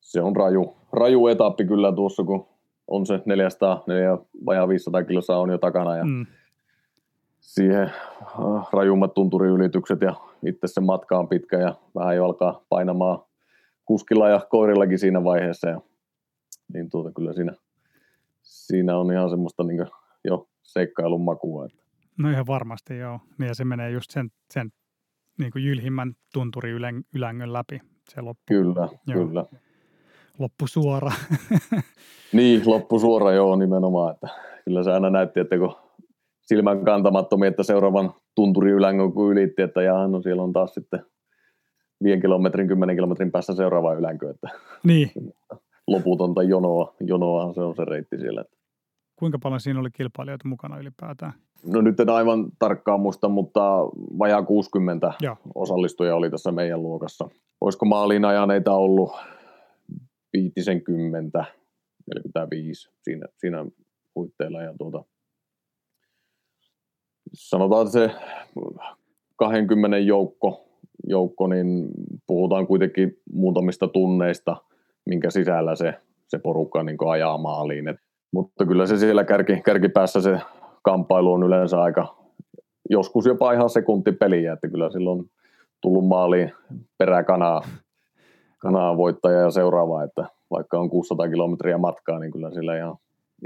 [0.00, 2.46] se on raju, raju etappi kyllä tuossa, kun
[2.88, 6.26] on se 400, 400 vajaa 500 kiloa on jo takana ja mm.
[7.40, 10.14] siihen äh, rajummat tunturiylitykset ja
[10.46, 13.18] itse se matka on pitkä ja vähän jo alkaa painamaan
[13.84, 15.80] kuskilla ja koirillakin siinä vaiheessa ja
[16.72, 17.52] niin tuota kyllä siinä,
[18.42, 19.86] siinä on ihan semmoista niin
[20.24, 21.66] jo seikkailun makua.
[21.66, 21.84] Että.
[22.18, 24.72] No ihan varmasti joo, ja se menee just sen, sen
[25.38, 27.04] niin kuin jylhimmän tunturiylän,
[27.44, 28.42] läpi se loppu.
[28.46, 29.26] Kyllä, joo.
[29.26, 29.44] kyllä.
[30.38, 31.12] Loppu suora.
[32.32, 34.14] niin, loppu suora joo nimenomaan.
[34.14, 34.28] Että
[34.64, 35.76] kyllä se aina näytti, että kun
[36.42, 41.06] silmän kantamattomia, että seuraavan tunturiylän kun ylitti, että jaha, no siellä on taas sitten
[42.02, 44.30] 5 kilometrin, 10 kilometrin päässä seuraava ylänkö.
[44.30, 44.48] Että
[44.84, 45.10] niin.
[45.86, 48.40] Loputonta jonoa, jonoa se on se reitti siellä.
[48.40, 48.56] Että
[49.16, 51.32] Kuinka paljon siinä oli kilpailijoita mukana ylipäätään?
[51.66, 53.60] No nyt en aivan tarkkaan muista, mutta
[54.18, 55.36] vajaa 60 Joo.
[55.54, 57.28] osallistujaa oli tässä meidän luokassa.
[57.60, 59.12] Olisiko maaliin ajaneita ollut
[60.32, 61.44] 50,
[62.14, 63.66] 45 siinä, siinä
[64.14, 64.62] huitteilla.
[64.62, 65.04] Ja tuota,
[67.34, 68.10] sanotaan, se
[69.36, 70.68] 20 joukko,
[71.06, 71.88] joukko, niin
[72.26, 74.56] puhutaan kuitenkin muutamista tunneista,
[75.06, 75.94] minkä sisällä se,
[76.28, 77.88] se porukka niin ajaa maaliin.
[77.88, 77.96] Et
[78.34, 80.40] mutta kyllä se siellä kärki, kärkipäässä se
[80.82, 82.16] kamppailu on yleensä aika,
[82.90, 85.30] joskus jopa ihan sekuntipeliä, että kyllä silloin
[85.80, 86.52] tullut maaliin
[86.98, 87.62] peräkanaa
[88.58, 92.96] kanaa voittaja ja seuraava, että vaikka on 600 kilometriä matkaa, niin kyllä sillä ihan,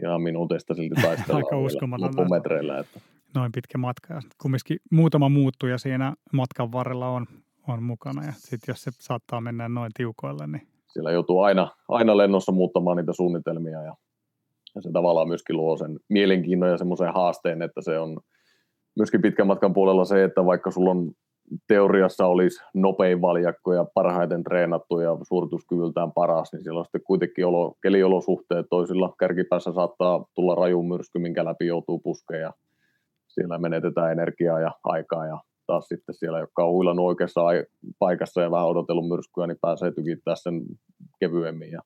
[0.02, 2.78] ihan minuuteista silti taistellaan loppumetreillä.
[2.78, 3.00] Että.
[3.34, 7.26] Noin pitkä matka ja kumminkin muutama muuttuja siinä matkan varrella on,
[7.68, 12.16] on mukana ja sitten jos se saattaa mennä noin tiukoille, niin siellä joutuu aina, aina
[12.16, 13.94] lennossa muuttamaan niitä suunnitelmia ja
[14.78, 18.18] ja se tavallaan myöskin luo sen mielenkiinnon ja semmoisen haasteen, että se on
[18.96, 21.10] myöskin pitkän matkan puolella se, että vaikka sulla on
[21.68, 27.46] teoriassa olisi nopein valjakko ja parhaiten treenattu ja suorituskyvyltään paras, niin siellä on sitten kuitenkin
[27.46, 29.14] olo, keliolosuhteet toisilla.
[29.18, 32.52] Kärkipäässä saattaa tulla raju myrsky, minkä läpi joutuu puskeen ja
[33.28, 37.40] siellä menetetään energiaa ja aikaa ja taas sitten siellä, jotka on huilannut oikeassa
[37.98, 40.62] paikassa ja vähän odotellut myrskyä, niin pääsee tykittää sen
[41.20, 41.80] kevyemmin ja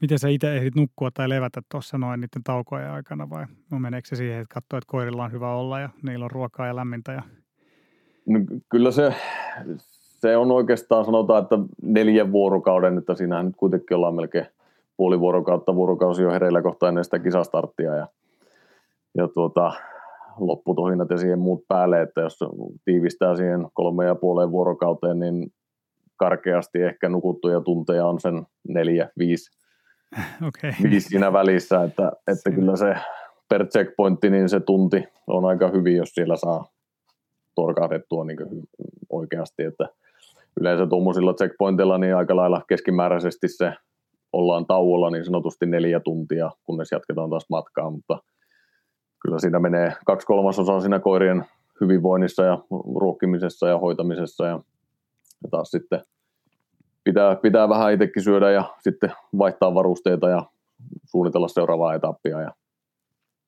[0.00, 4.08] Miten sä itse ehdit nukkua tai levätä tuossa noin niiden taukojen aikana vai no meneekö
[4.08, 7.12] se siihen, että katsoo, että koirilla on hyvä olla ja niillä on ruokaa ja lämmintä?
[7.12, 7.22] Ja...
[8.26, 9.14] No, kyllä se,
[10.20, 14.46] se on oikeastaan sanotaan, että neljän vuorokauden, että siinähän nyt kuitenkin ollaan melkein
[14.96, 18.06] puoli vuorokautta, vuorokausi jo hereillä kohta ennen sitä kisastarttia ja,
[19.16, 19.72] ja tuota,
[20.38, 22.38] lopputohinnat ja siihen muut päälle, että jos
[22.84, 25.52] tiivistää siihen kolme ja puoleen vuorokauteen, niin
[26.16, 29.59] karkeasti ehkä nukuttuja tunteja on sen neljä, viisi
[30.48, 30.72] okay.
[30.98, 32.94] siinä välissä, että, että kyllä se
[33.48, 36.64] per checkpointti, niin se tunti on aika hyvin, jos siellä saa
[37.54, 38.38] torkahdettua niin
[39.10, 39.88] oikeasti, että
[40.60, 43.72] yleensä tuommoisilla checkpointilla niin aika lailla keskimääräisesti se
[44.32, 48.18] ollaan tauolla niin sanotusti neljä tuntia, kunnes jatketaan taas matkaa, mutta
[49.22, 51.44] kyllä siinä menee kaksi kolmasosaa siinä koirien
[51.80, 52.58] hyvinvoinnissa ja
[53.00, 54.60] ruokkimisessa ja hoitamisessa ja,
[55.42, 56.00] ja taas sitten
[57.10, 60.42] pitää, pitää vähän itsekin syödä ja sitten vaihtaa varusteita ja
[61.04, 62.52] suunnitella seuraavaa etappia ja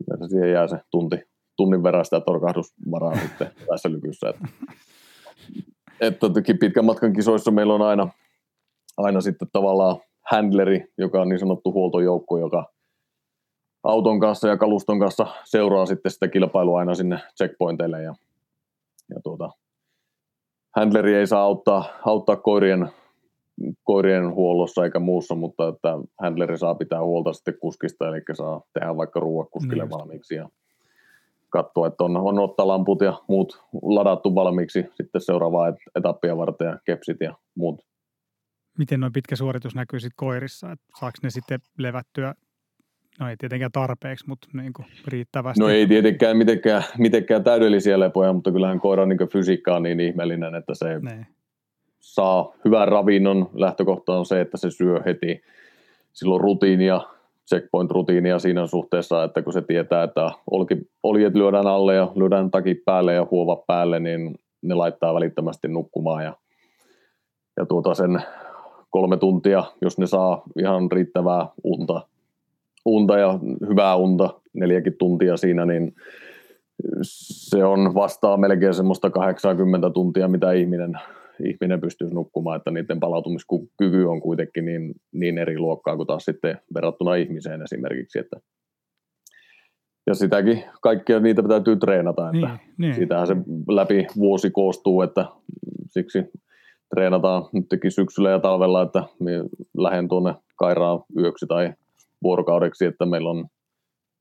[0.06, 1.16] yleensä siihen jää se tunti,
[1.56, 4.28] tunnin verran sitä torkahdusvaraa sitten tässä lykyssä.
[4.28, 4.48] Että,
[6.06, 6.26] että
[6.60, 8.08] pitkän matkan kisoissa meillä on aina,
[8.96, 9.96] aina sitten tavallaan
[10.30, 12.64] handleri, joka on niin sanottu huoltojoukko, joka
[13.84, 18.14] auton kanssa ja kaluston kanssa seuraa sitten sitä kilpailua aina sinne checkpointeille ja,
[19.14, 19.50] ja tuota,
[20.76, 22.88] handleri ei saa auttaa, auttaa koirien
[23.82, 28.96] koirien huollossa eikä muussa, mutta että handleri saa pitää huolta sitten kuskista, eli saa tehdä
[28.96, 30.48] vaikka ruuat kuskille niin valmiiksi ja
[31.48, 37.16] katsoa, että on, on ottalamput ja muut ladattu valmiiksi sitten seuraavaa etappia varten ja kepsit
[37.20, 37.84] ja muut.
[38.78, 40.72] Miten noin pitkä suoritus näkyy sitten koirissa?
[40.72, 42.34] Että saako ne sitten levättyä
[43.20, 45.60] No ei tietenkään tarpeeksi, mutta niin kuin riittävästi.
[45.60, 50.54] No ei tietenkään mitenkään, mitenkään täydellisiä lepoja, mutta kyllähän koiran niin fysiikka on niin ihmeellinen,
[50.54, 51.26] että se ne.
[52.02, 53.50] Saa hyvän ravinnon.
[53.54, 55.42] Lähtökohta on se, että se syö heti
[56.12, 57.00] silloin rutiinia,
[57.54, 60.30] checkpoint-rutiinia siinä suhteessa, että kun se tietää, että
[61.02, 66.24] oljet lyödään alle ja lyödään takin päälle ja huova päälle, niin ne laittaa välittömästi nukkumaan
[66.24, 66.36] ja,
[67.56, 68.22] ja tuota sen
[68.90, 72.06] kolme tuntia, jos ne saa ihan riittävää unta,
[72.84, 73.38] unta ja
[73.68, 75.94] hyvää unta, neljäkin tuntia siinä, niin
[77.02, 80.98] se on vastaa melkein semmoista 80 tuntia, mitä ihminen,
[81.46, 86.58] ihminen pystyisi nukkumaan, että niiden palautumiskyky on kuitenkin niin, niin eri luokkaa kuin taas sitten
[86.74, 88.40] verrattuna ihmiseen esimerkiksi, että
[90.06, 92.94] ja sitäkin kaikkia niitä täytyy treenata, että niin, niin.
[92.94, 93.36] siitähän se
[93.68, 95.26] läpi vuosi koostuu, että
[95.86, 96.24] siksi
[96.94, 99.04] treenataan nytkin syksyllä ja talvella, että
[99.78, 101.72] lähden tuonne Kairaan yöksi tai
[102.22, 103.46] vuorokaudeksi, että meillä on,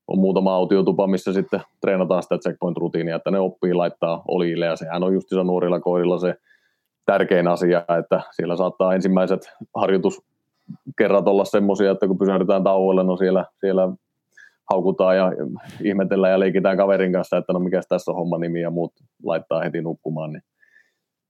[0.08, 5.02] on muutama autiotupa, missä sitten treenataan sitä checkpoint-rutiinia, että ne oppii laittaa oliille, ja sehän
[5.02, 6.34] on just nuorilla koirilla se
[7.06, 13.44] tärkein asia, että siellä saattaa ensimmäiset harjoituskerrat olla semmoisia, että kun pysähdytään tauolle, no siellä,
[13.60, 13.88] siellä
[14.70, 15.32] haukutaan ja
[15.84, 18.92] ihmetellään ja leikitään kaverin kanssa, että no mikä tässä on homma nimi ja muut
[19.24, 20.42] laittaa heti nukkumaan, niin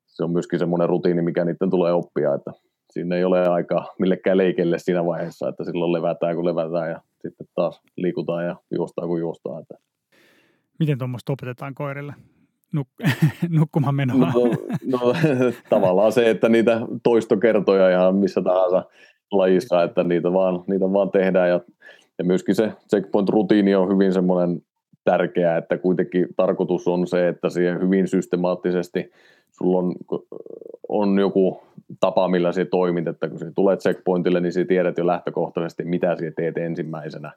[0.06, 2.52] se on myöskin semmoinen rutiini, mikä niiden tulee oppia, että
[2.92, 7.46] siinä ei ole aikaa millekään leikelle siinä vaiheessa, että silloin levätään kun levätään ja sitten
[7.54, 9.64] taas liikutaan ja juostaan kun juostaan.
[10.78, 12.14] Miten tuommoista opetetaan koirille?
[12.76, 13.08] Nuk-
[13.58, 14.18] nukkumaan menoa?
[14.18, 14.32] No,
[14.86, 15.14] no,
[15.70, 18.84] tavallaan se, että niitä toistokertoja ihan missä tahansa
[19.32, 21.60] lajissa, että niitä vaan, niitä vaan tehdään ja,
[22.18, 24.62] ja myöskin se checkpoint-rutiini on hyvin semmoinen
[25.04, 29.10] tärkeä, että kuitenkin tarkoitus on se, että siihen hyvin systemaattisesti
[29.50, 29.94] sulla on,
[30.88, 31.62] on joku
[32.00, 36.16] tapa, millä se toimit, että kun se tulee checkpointille, niin sä tiedät jo lähtökohtaisesti, mitä
[36.16, 37.32] sä teet ensimmäisenä.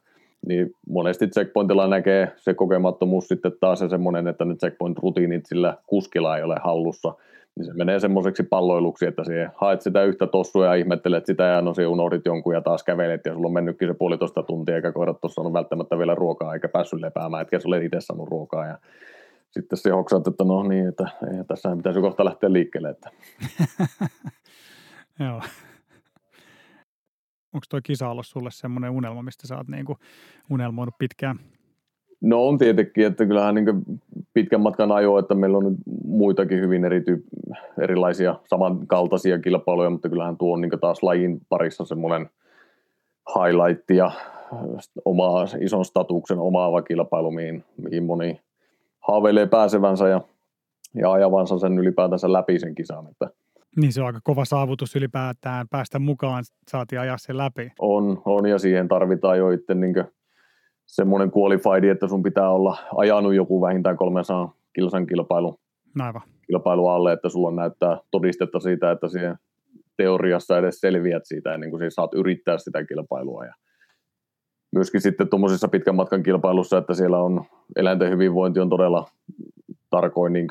[0.47, 6.37] Niin monesti checkpointilla näkee se kokemattomuus sitten taas se semmoinen, että ne checkpoint-rutiinit sillä kuskilla
[6.37, 7.13] ei ole hallussa,
[7.55, 11.61] niin se menee semmoiseksi palloiluksi, että se haet sitä yhtä tossua ja ihmettelet sitä ja
[11.61, 14.91] no se unohdit jonkun ja taas kävelet ja sulla on mennytkin se puolitoista tuntia eikä
[14.91, 18.77] koirat tuossa on välttämättä vielä ruokaa eikä päässyt lepäämään, etkä sulle itse saanut ruokaa ja
[19.51, 21.07] sitten se hoksaat, että no niin, että
[21.47, 22.89] tässä pitäisi kohta lähteä liikkeelle.
[22.89, 23.09] Että.
[25.25, 25.41] Joo.
[27.55, 29.97] Onko tuo kisa ollut sulle semmoinen unelma, mistä sä oot niinku
[30.49, 31.39] unelmoinut pitkään?
[32.21, 33.65] No on tietenkin, että kyllähän niin
[34.33, 37.03] pitkän matkan ajo, että meillä on nyt muitakin hyvin eri
[37.81, 42.29] erilaisia samankaltaisia kilpailuja, mutta kyllähän tuo on niin taas lajin parissa semmoinen
[43.35, 44.11] highlight ja
[45.05, 48.41] oma, ison statuksen omaava kilpailu, mihin, mihin moni
[48.99, 50.21] haaveilee pääsevänsä ja,
[50.95, 53.07] ja ajavansa sen ylipäätänsä läpi sen kisan.
[53.07, 53.29] Että
[53.75, 57.71] niin se on aika kova saavutus ylipäätään päästä mukaan, saatiin ajaa sen läpi.
[57.79, 59.95] On, on ja siihen tarvitaan jo itse niin
[60.85, 65.59] semmoinen qualified, että sun pitää olla ajanut joku vähintään 300 kilsan kilpailu,
[65.99, 66.21] Aivan.
[66.47, 69.35] kilpailu alle, että sulla näyttää todistetta siitä, että siihen
[69.97, 73.45] teoriassa edes selviät siitä ennen kuin saat yrittää sitä kilpailua.
[73.45, 73.53] Ja
[74.71, 79.07] myöskin sitten tuommoisissa pitkän matkan kilpailussa, että siellä on eläinten hyvinvointi on todella
[79.89, 80.47] tarkoin niin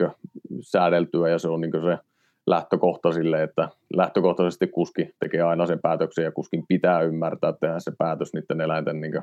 [0.61, 1.99] säädeltyä ja se on niin se
[2.47, 7.93] lähtökohta sille, että lähtökohtaisesti kuski tekee aina sen päätöksen ja kuskin pitää ymmärtää tehdä se
[7.99, 9.23] päätös niiden eläinten, niin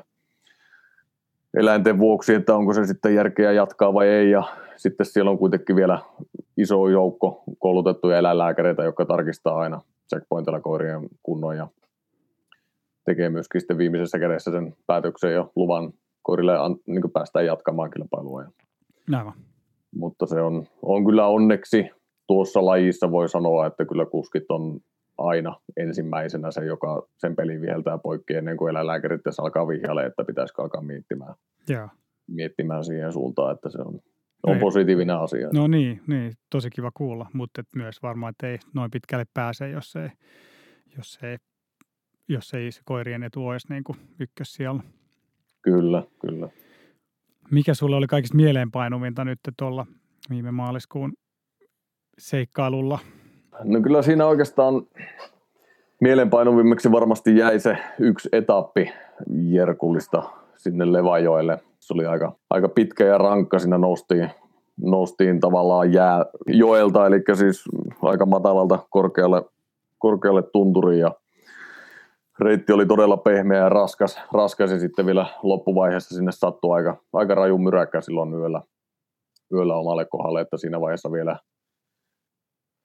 [1.54, 4.42] eläinten vuoksi, että onko se sitten järkeä jatkaa vai ei ja
[4.76, 5.98] sitten siellä on kuitenkin vielä
[6.56, 11.68] iso joukko koulutettuja eläinlääkäreitä, jotka tarkistaa aina checkpointilla koirien kunnon ja
[13.04, 16.52] tekee myöskin sitten viimeisessä kädessä sen päätöksen ja luvan koirille
[16.86, 18.44] niin päästään jatkamaan kilpailua.
[19.12, 19.34] Aivan.
[19.96, 21.90] Mutta se on, on kyllä onneksi
[22.32, 24.80] tuossa lajissa voi sanoa, että kyllä kuskit on
[25.18, 30.62] aina ensimmäisenä se, joka sen pelin viheltää poikki ennen kuin eläinlääkärit alkaa vihjalle, että pitäisikö
[30.62, 31.34] alkaa miettimään,
[31.68, 31.88] Joo.
[32.26, 34.00] miettimään siihen suuntaan, että se on,
[34.42, 35.48] on positiivinen asia.
[35.54, 39.96] No niin, niin, tosi kiva kuulla, mutta myös varmaan, että ei noin pitkälle pääse, jos
[39.96, 40.08] ei,
[40.96, 41.36] jos ei
[42.28, 44.82] jos ei se koirien etu olisi niin kuin ykkös siellä.
[45.62, 46.48] Kyllä, kyllä.
[47.50, 49.86] Mikä sulle oli kaikista mieleenpainuvinta nyt tuolla
[50.30, 51.12] viime maaliskuun
[52.18, 52.98] seikkailulla?
[53.64, 54.82] No kyllä siinä oikeastaan
[56.00, 58.92] mieleenpainuvimmaksi varmasti jäi se yksi etappi
[59.30, 60.22] Jerkullista
[60.56, 61.58] sinne Levajoelle.
[61.80, 64.30] Se oli aika, aika pitkä ja rankka, siinä noustiin,
[64.80, 67.64] noustiin tavallaan jää joelta, eli siis
[68.02, 69.42] aika matalalta korkealle,
[69.98, 71.12] korkealle tunturiin ja
[72.40, 77.34] reitti oli todella pehmeä ja raskas, raskas ja sitten vielä loppuvaiheessa sinne sattui aika, aika
[77.34, 78.62] raju myräkkä silloin yöllä,
[79.52, 81.36] yöllä omalle kohdalle, että siinä vaiheessa vielä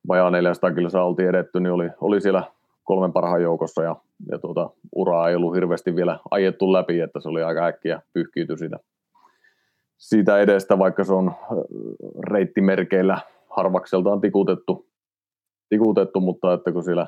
[0.08, 2.44] vajaa 400 kilsaa oltiin edetty, niin oli, oli siellä
[2.84, 3.96] kolmen parhaan joukossa ja,
[4.32, 8.58] ja tuota, uraa ei ollut hirveästi vielä ajettu läpi, että se oli aika äkkiä pyyhkiyty
[8.58, 8.78] siitä,
[9.98, 11.32] siitä edestä, vaikka se on
[12.30, 13.18] reittimerkeillä
[13.50, 14.88] harvakseltaan tikutettu,
[15.70, 17.08] tikutettu mutta että kun siellä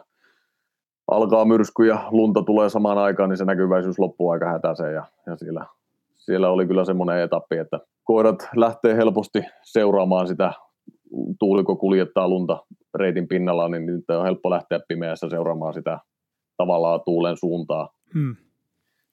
[1.11, 5.35] alkaa myrsky ja lunta tulee samaan aikaan, niin se näkyväisyys loppuu aika hätäiseen ja, ja
[5.35, 5.65] siellä,
[6.17, 10.53] siellä oli kyllä semmoinen etappi, että koirat lähtee helposti seuraamaan sitä
[11.39, 12.65] tuuliko kuljettaa lunta
[12.95, 15.99] reitin pinnalla, niin nyt on helppo lähteä pimeässä seuraamaan sitä
[16.57, 17.93] tavallaan tuulen suuntaa.
[18.13, 18.35] Hmm.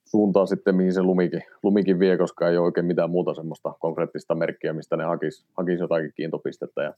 [0.05, 4.35] Suuntaa sitten, mihin se lumikin, lumikin vie, koska ei ole oikein mitään muuta semmoista konkreettista
[4.35, 6.83] merkkiä, mistä ne hakisi hakis jotakin kiintopistettä.
[6.83, 6.95] Ja,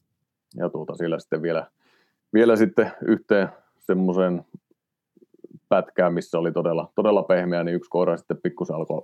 [0.57, 1.67] ja tuota, siellä sitten vielä,
[2.33, 3.49] vielä sitten yhteen
[3.79, 4.45] semmoiseen
[5.69, 9.03] pätkään, missä oli todella, todella pehmeä, niin yksi koira sitten pikkusen alkoi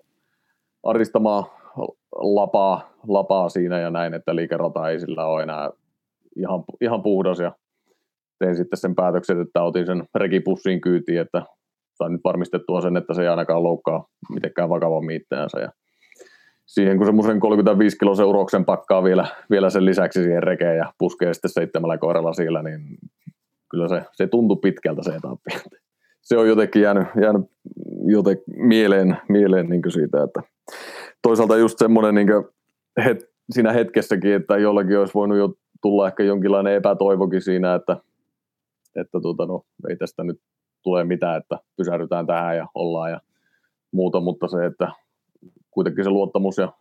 [0.83, 1.45] aristamaan
[2.17, 5.71] lapaa, lapaa siinä ja näin, että liikerata ei sillä ole enää
[6.37, 7.53] ihan, ihan puhdas ja
[8.39, 11.43] tein sitten sen päätöksen, että otin sen rekipussiin kyytiin, että
[11.95, 15.61] sain nyt varmistettua sen, että se ei ainakaan loukkaa mitenkään vakavammin itseänsä.
[15.61, 15.73] Ja
[16.67, 21.35] siihen kun semmoisen 35 kilo seurauksen pakkaa vielä, vielä sen lisäksi siihen rekeen ja puskee
[21.35, 22.81] sitten seitsemällä koiralla siellä, niin
[23.71, 25.51] kyllä se, se tuntui pitkältä se etappi.
[26.25, 27.43] Se on jotenkin jäänyt, jäänyt
[28.07, 30.43] joten mieleen, mieleen niin siitä, että
[31.23, 32.29] toisaalta just semmoinen niin
[33.05, 37.97] het, siinä hetkessäkin, että jollakin olisi voinut jo tulla ehkä jonkinlainen epätoivokin siinä, että,
[38.97, 40.41] että tuota, no, ei tästä nyt
[40.83, 43.21] tule mitään, että pysähdytään tähän ja ollaan ja
[43.93, 44.93] muuta, mutta se, että
[45.71, 46.73] kuitenkin se luottamus ja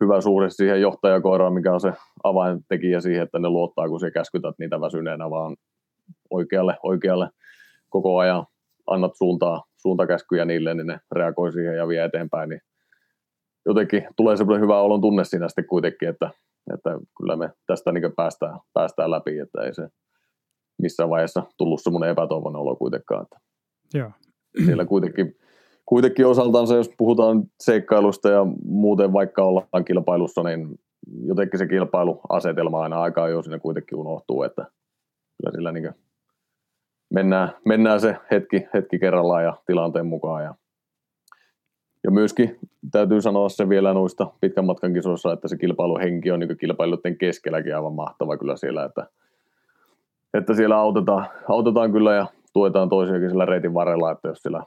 [0.00, 1.92] hyvä suhde siihen johtajakoiraan, mikä on se
[2.24, 5.56] avaintekijä siihen, että ne luottaa, kun se käskytät niitä väsyneenä, vaan
[6.30, 7.28] oikealle, oikealle
[7.88, 8.46] koko ajan
[8.86, 12.60] annat suuntaa, suuntakäskyjä niille, niin ne reagoi siihen ja vie eteenpäin, niin
[13.66, 16.30] jotenkin tulee semmoinen hyvä olon tunne siinä sitten kuitenkin, että,
[16.74, 19.88] että kyllä me tästä niin päästään, päästään läpi, että ei se
[20.78, 23.22] missään vaiheessa tullut semmoinen epätoivoinen olo kuitenkaan.
[23.22, 23.36] Että
[23.94, 24.10] Joo.
[24.64, 25.36] Siellä kuitenkin,
[25.86, 30.78] kuitenkin osaltaan se, jos puhutaan seikkailusta ja muuten vaikka ollaan kilpailussa, niin
[31.22, 35.92] jotenkin se kilpailuasetelma aina aika jo sinne kuitenkin unohtuu, että kyllä sillä niin
[37.14, 40.54] mennään, mennään se hetki, hetki kerrallaan ja tilanteen mukaan ja
[42.06, 42.58] ja myöskin
[42.90, 47.76] täytyy sanoa se vielä noista pitkän matkan kisoissa, että se kilpailuhenki on niin kilpailuiden keskelläkin
[47.76, 49.06] aivan mahtava kyllä siellä, että,
[50.38, 54.62] että siellä autetaan, autetaan kyllä ja tuetaan toisiakin sillä reitin varrella, että jos siellä,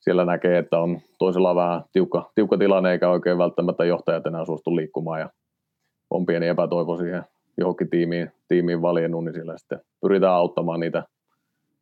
[0.00, 4.76] siellä näkee, että on toisella vähän tiukka, tiukka tilanne eikä oikein välttämättä johtajat enää suostu
[4.76, 5.30] liikkumaan ja
[6.10, 7.24] on pieni epätoivo siihen
[7.58, 11.04] johonkin tiimiin, tiimiin valjennut, niin siellä sitten pyritään auttamaan niitä,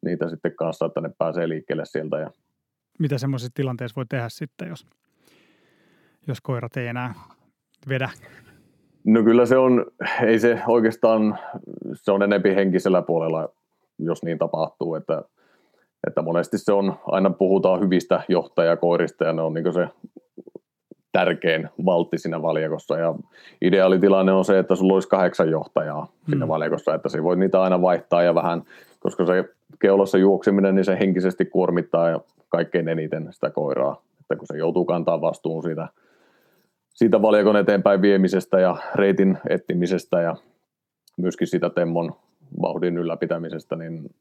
[0.05, 2.31] niitä sitten kanssa, että ne pääsee liikkeelle sieltä ja
[2.99, 4.87] mitä semmoisessa tilanteessa voi tehdä sitten, jos,
[6.27, 7.15] jos koirat ei enää
[7.89, 8.11] vedä?
[9.05, 9.87] No kyllä se on,
[10.23, 11.39] ei se oikeastaan,
[11.95, 13.49] se on enempi henkisellä puolella,
[13.99, 15.23] jos niin tapahtuu, että,
[16.07, 19.89] että monesti se on, aina puhutaan hyvistä johtajakoirista ja ne on niin se
[21.13, 23.15] tärkein valtti siinä valjakossa ja
[23.63, 26.31] ideaalitilanne on se, että sulla olisi kahdeksan johtajaa hmm.
[26.31, 28.63] siinä valjakossa, että se voi niitä aina vaihtaa ja vähän,
[29.01, 29.45] koska se
[29.79, 34.85] keulassa juokseminen, niin se henkisesti kuormittaa ja kaikkein eniten sitä koiraa, että kun se joutuu
[34.85, 35.89] kantaa vastuun siitä,
[36.95, 40.37] siitä valjakon eteenpäin viemisestä ja reitin etsimisestä ja
[41.19, 42.15] myöskin sitä temmon
[42.63, 44.15] vauhdin ylläpitämisestä, niin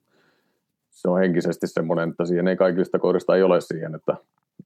[0.89, 4.15] se on henkisesti semmoinen, että siihen ei kaikista koirista ei ole siihen, että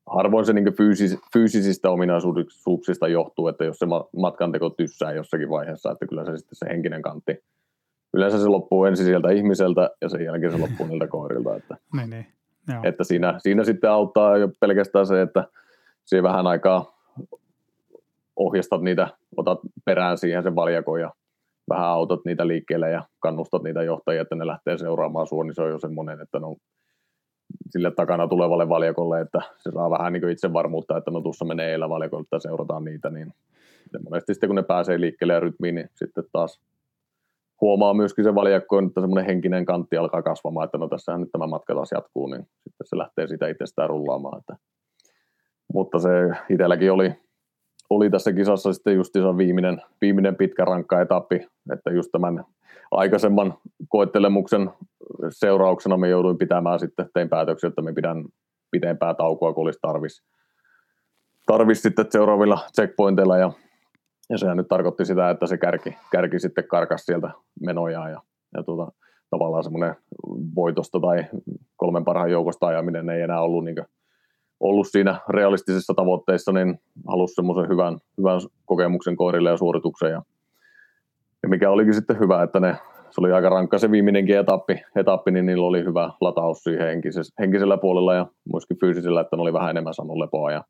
[0.06, 3.86] harvoin se niin fyysis, fyysisistä ominaisuuksista johtuu, että jos se
[4.18, 7.44] matkanteko tyssää jossakin vaiheessa, että kyllä se sitten se henkinen kantti,
[8.14, 11.56] yleensä se loppuu ensin sieltä ihmiseltä ja sen jälkeen se loppuu niiltä koirilta.
[11.56, 11.78] Että.
[11.96, 12.26] Niin, niin.
[12.74, 12.82] Joo.
[12.84, 15.48] Että siinä, siinä sitten auttaa jo pelkästään se, että
[16.04, 16.95] siinä vähän aikaa
[18.36, 19.08] ohjastat niitä,
[19.38, 21.12] otat perään siihen sen valjakon ja
[21.70, 25.62] vähän autot niitä liikkeelle ja kannustat niitä johtajia, että ne lähtee seuraamaan sua, niin se
[25.62, 26.56] on jo semmoinen, että no
[27.70, 31.90] sille takana tulevalle valjakolle, että se saa vähän niin itsevarmuutta, että no tuossa menee eillä
[31.90, 33.34] valjakolle, että seurataan niitä, niin
[34.04, 36.62] monesti sitten kun ne pääsee liikkeelle ja rytmiin, niin sitten taas
[37.62, 41.48] huomaa myöskin se valjakko, että semmoinen henkinen kantti alkaa kasvamaan, että no tässähän nyt tämä
[41.48, 44.40] matka taas jatkuu, niin sitten se lähtee sitä itsestään rullaamaan.
[44.40, 44.56] Että.
[45.74, 46.10] Mutta se
[46.50, 47.14] itselläkin oli,
[47.90, 52.44] oli tässä kisassa sitten just viimeinen, viimeinen pitkä rankka etappi, että just tämän
[52.92, 53.54] aikaisemman
[53.90, 54.70] koettelemuksen
[55.30, 58.26] seurauksena me jouduin pitämään sitten, tein päätöksen, että me pidän
[58.72, 60.24] pitempää taukoa, kun olisi tarvis,
[61.46, 63.38] tarvis sitten seuraavilla checkpointeilla.
[63.38, 63.52] Ja
[64.30, 67.30] ja sehän nyt tarkoitti sitä, että se kärki, kärki sitten karkas sieltä
[67.62, 68.22] menojaan ja,
[68.58, 68.92] ja tuota,
[69.30, 69.96] tavallaan semmoinen
[70.56, 71.26] voitosta tai
[71.76, 73.76] kolmen parhaan joukosta ajaminen ei enää ollut, niin
[74.60, 80.12] ollut siinä realistisissa tavoitteissa, niin halusi semmoisen hyvän, hyvän kokemuksen koirille ja suorituksen.
[80.12, 80.22] Ja,
[81.44, 82.78] ja mikä olikin sitten hyvä, että ne
[83.16, 87.30] se oli aika rankka se viimeinenkin etappi, etappi niin niillä oli hyvä lataus siihen henkisellä,
[87.40, 90.52] henkisellä puolella ja myöskin fyysisellä, että ne oli vähän enemmän saanut lepoa.
[90.52, 90.64] Ja,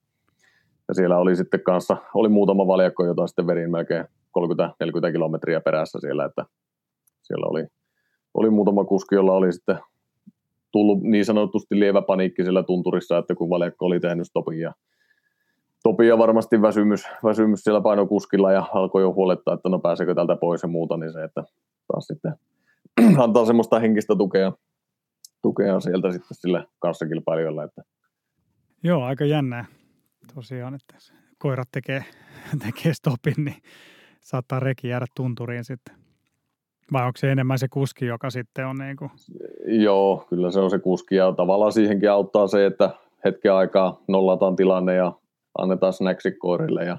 [0.88, 4.06] ja siellä oli sitten kanssa, oli muutama valjakko, jota sitten verin melkein
[4.40, 6.46] 30-40 kilometriä perässä siellä, että
[7.22, 7.66] siellä oli,
[8.34, 9.80] oli muutama kuski, jolla oli sitten
[10.76, 14.74] tullut niin sanotusti lievä paniikki sillä tunturissa, että kun valjakko oli tehnyt stopin ja
[15.84, 20.64] Topia varmasti väsymys, väsymys siellä painokuskilla ja alkoi jo huolettaa, että no pääsekö täältä pois
[20.64, 21.44] ja muuta, niin se, että
[21.88, 22.34] taas sitten
[23.24, 24.52] antaa semmoista henkistä tukea,
[25.42, 27.64] tukea sieltä sitten sille kanssakilpailijoille.
[27.64, 27.82] Että.
[28.84, 29.66] Joo, aika jännää
[30.36, 30.96] tosiaan, että
[31.38, 32.06] koirat tekee,
[32.66, 33.62] tekee stopin, niin
[34.22, 36.05] saattaa reki jäädä tunturiin sitten.
[36.94, 39.12] Vai onko se enemmän se kuski, joka sitten on niin kuin...
[39.66, 42.90] Joo, kyllä se on se kuski ja tavallaan siihenkin auttaa se, että
[43.26, 45.14] hetken aikaa nollataan tilanne ja
[45.58, 46.98] annetaan snacksi koirille ja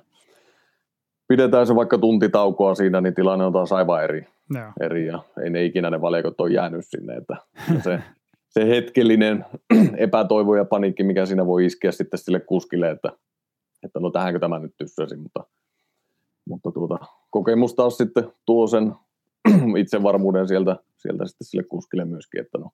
[1.28, 4.26] pidetään se vaikka tuntitaukoa siinä, niin tilanne on taas aivan eri.
[4.54, 4.72] Joo.
[4.80, 7.16] eri ja ei ne ikinä ne valjakot ole jäänyt sinne.
[7.16, 7.36] Että
[7.84, 7.98] se,
[8.54, 9.44] se hetkellinen
[9.96, 13.12] epätoivo ja paniikki, mikä siinä voi iskeä sitten sille kuskille, että,
[13.82, 15.44] että no tähänkö tämä nyt tyssäsi, mutta,
[16.48, 16.98] mutta tuota,
[17.30, 18.94] kokemus taas sitten tuo sen
[19.80, 22.70] itsevarmuuden sieltä, sieltä sitten sille kuskille myöskin, että no,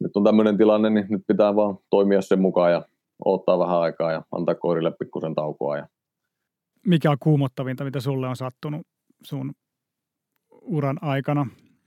[0.00, 2.82] nyt on tämmöinen tilanne, niin nyt pitää vaan toimia sen mukaan ja
[3.24, 5.76] ottaa vähän aikaa ja antaa koirille pikkusen taukoa.
[5.76, 5.88] Ja...
[6.86, 8.86] Mikä on kuumottavinta, mitä sulle on sattunut
[9.22, 9.52] sun
[10.62, 11.46] uran aikana,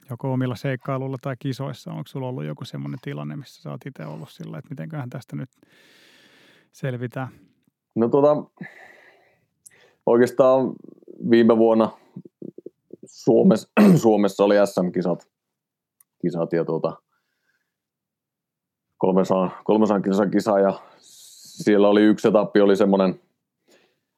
[0.09, 1.91] joko omilla seikkailuilla tai kisoissa?
[1.91, 5.35] Onko sulla ollut joku semmoinen tilanne, missä sä oot itse ollut sillä, että mitenköhän tästä
[5.35, 5.49] nyt
[6.71, 7.27] selvitään?
[7.95, 8.43] No tuota,
[10.05, 10.73] oikeastaan
[11.29, 11.89] viime vuonna
[13.06, 13.70] Suomessa,
[14.01, 15.28] Suomessa oli SM-kisat
[16.22, 16.93] kisat ja tuota,
[18.97, 23.20] 300, 300 kilsan kisa ja siellä oli yksi etappi, oli semmoinen,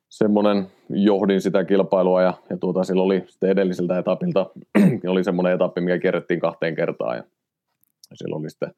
[0.10, 4.50] semmoinen johdin sitä kilpailua ja, ja tuota, sillä oli sitten edelliseltä etapilta
[5.08, 7.24] oli semmoinen etappi, mikä kierrettiin kahteen kertaan ja,
[8.14, 8.74] siellä oli sitten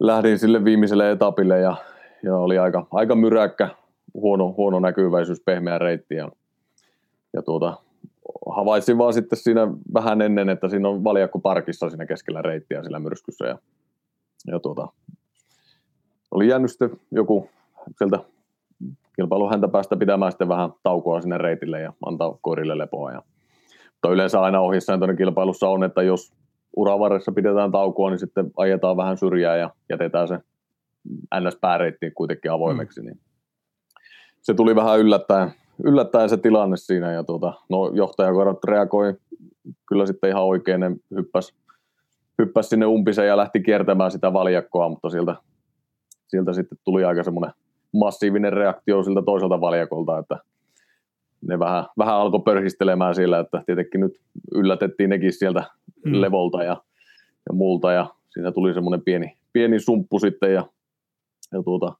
[0.00, 1.76] lähdin sille viimeiselle etapille ja,
[2.22, 3.68] ja oli aika, aika myräkkä,
[4.14, 6.28] huono, huono näkyväisyys, pehmeä reitti ja,
[7.32, 7.76] ja tuota,
[8.48, 12.98] havaitsin vaan sitten siinä vähän ennen, että siinä on valjakko parkissa siinä keskellä reittiä sillä
[12.98, 13.58] myrskyssä ja,
[14.46, 14.88] ja tuota,
[16.30, 17.50] oli jäänyt sitten joku
[17.98, 18.18] sieltä
[19.16, 23.12] kilpailun häntä päästä pitämään sitten vähän taukoa sinne reitille ja antaa koirille lepoa.
[23.12, 23.22] Ja,
[23.92, 26.32] mutta yleensä aina ohjesääntöinen kilpailussa on, että jos
[26.76, 30.38] uravarressa pidetään taukoa, niin sitten ajetaan vähän syrjää ja jätetään se
[31.34, 33.00] NS-pääreitti kuitenkin avoimeksi.
[33.00, 33.06] Mm.
[33.06, 33.20] Niin
[34.42, 35.52] se tuli vähän yllättäen,
[35.84, 39.14] yllättäen se tilanne siinä ja tuota, no, johtajakoirat reagoi
[39.88, 41.54] kyllä sitten ihan oikein, ne hyppäsi
[42.38, 45.36] hyppäs sinne umpiseen ja lähti kiertämään sitä valjakkoa, mutta sieltä
[46.28, 47.54] sieltä sitten tuli aika semmoinen
[47.92, 50.38] massiivinen reaktio siltä toiselta valjakolta, että
[51.48, 54.12] ne vähän, vähän alkoi pörhistelemään siellä, että tietenkin nyt
[54.54, 55.64] yllätettiin nekin sieltä
[56.04, 56.20] mm.
[56.20, 56.76] levolta ja,
[57.48, 60.66] ja multa ja siinä tuli semmoinen pieni, pieni sumppu sitten ja,
[61.52, 61.92] ja tuota,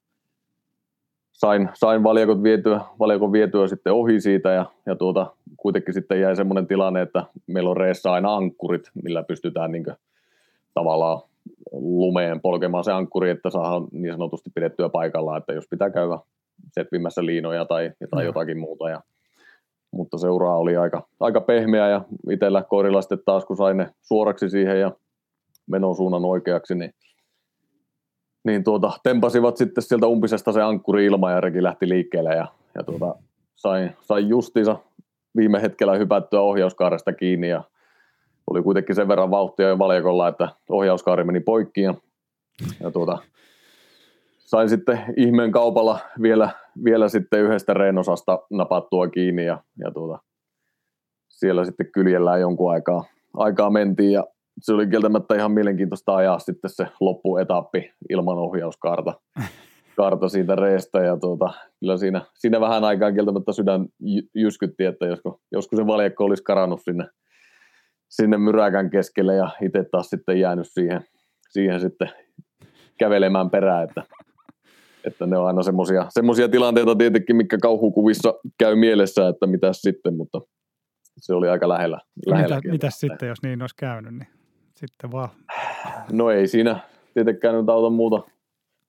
[1.35, 5.27] sain, sain valjakot vietyä, valjakon vietyä sitten ohi siitä ja, ja tuota,
[5.57, 9.87] kuitenkin sitten jäi semmoinen tilanne, että meillä on reessä aina ankkurit, millä pystytään niin
[10.75, 11.23] tavallaan
[11.73, 16.19] lumeen polkemaan se ankkuri, että saadaan niin sanotusti pidettyä paikallaan, että jos pitää käydä
[16.73, 18.91] setvimässä liinoja tai, tai jotakin muuta.
[18.91, 19.01] Ja,
[19.91, 24.51] mutta seuraa oli aika, aika pehmeä ja itsellä koirilla sitten taas, kun sain ne suoraksi
[24.51, 24.93] siihen ja
[25.67, 26.95] menosuunnan oikeaksi, niin,
[28.45, 32.83] niin tuota, tempasivat sitten sieltä umpisesta se ankkuri ilma ja reki lähti liikkeelle ja, ja
[32.83, 33.15] tuota,
[33.57, 34.77] sain, sain justiinsa
[35.37, 37.65] viime hetkellä hypättyä ohjauskaaresta kiinni ja
[38.51, 41.95] oli kuitenkin sen verran vauhtia jo valjakolla, että ohjauskaari meni poikki ja,
[42.81, 43.19] ja tuota,
[44.39, 46.51] sain sitten ihmeen kaupalla vielä,
[46.85, 50.19] vielä sitten yhdestä reinosasta napattua kiinni ja, ja tuota,
[51.29, 54.25] siellä sitten kyljellään jonkun aikaa, aikaa mentiin ja
[54.61, 59.15] se oli kieltämättä ihan mielenkiintoista ajaa sitten se loppuetappi ilman ohjauskaarta
[59.97, 63.87] karta siitä reestä ja tuota, kyllä siinä, siinä vähän aikaa kieltämättä sydän
[64.35, 67.05] jyskytti, että josko, josko se valjakko olisi karannut sinne
[68.17, 71.05] sinne myräkän keskelle ja itse taas sitten jäänyt siihen,
[71.51, 72.11] siihen sitten
[72.99, 74.03] kävelemään perään, että,
[75.05, 75.63] että ne on aina
[76.09, 80.41] semmoisia tilanteita tietenkin, mikä kauhukuvissa käy mielessä, että mitä sitten, mutta
[81.21, 82.01] se oli aika lähellä.
[82.27, 84.29] lähellä mitä, mitä sitten, jos niin olisi käynyt, niin
[84.77, 85.29] sitten vaan.
[86.13, 86.81] No ei siinä
[87.15, 88.23] tietenkään nyt auta muuta,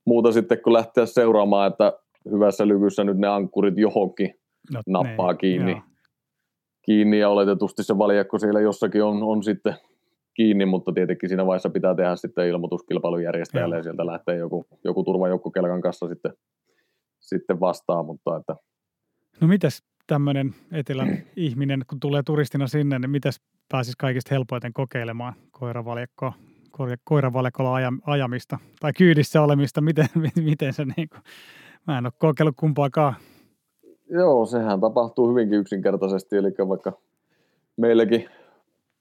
[0.05, 1.93] muuta sitten, kun lähteä seuraamaan, että
[2.31, 4.33] hyvässä lykyssä nyt ne ankkurit johonkin
[4.73, 5.71] no, nappaa niin, kiinni.
[5.71, 5.81] Joo
[6.85, 9.75] kiinni ja oletetusti se valjakko siellä jossakin on, on sitten
[10.33, 15.03] kiinni, mutta tietenkin siinä vaiheessa pitää tehdä sitten ilmoituskilpailun järjestäjälle ja sieltä lähtee joku, joku
[15.03, 16.33] turvajoukko kelkan kanssa sitten,
[17.19, 18.55] sitten vastaan, mutta että
[19.41, 23.41] No mitäs tämmöinen etelän ihminen, kun tulee turistina sinne, niin mitäs
[23.71, 26.33] pääsisi kaikista helpoiten kokeilemaan koiravaljakkoa,
[27.03, 31.21] koiravaljakolla ajamista tai kyydissä olemista, miten, miten se niin kuin,
[31.87, 33.15] mä en ole kokeillut kumpaakaan.
[34.09, 36.93] Joo, sehän tapahtuu hyvinkin yksinkertaisesti, eli vaikka
[37.77, 38.29] meilläkin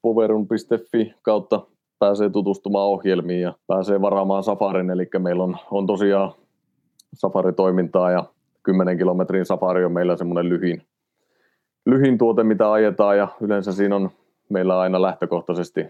[0.01, 1.67] poverun.fi kautta
[1.99, 6.31] pääsee tutustumaan ohjelmiin ja pääsee varaamaan safarin, eli meillä on, on tosiaan
[7.13, 8.25] safaritoimintaa ja
[8.63, 10.81] 10 kilometrin safari on meillä semmoinen lyhin,
[11.85, 14.09] lyhin tuote, mitä ajetaan ja yleensä siinä on
[14.49, 15.85] meillä aina lähtökohtaisesti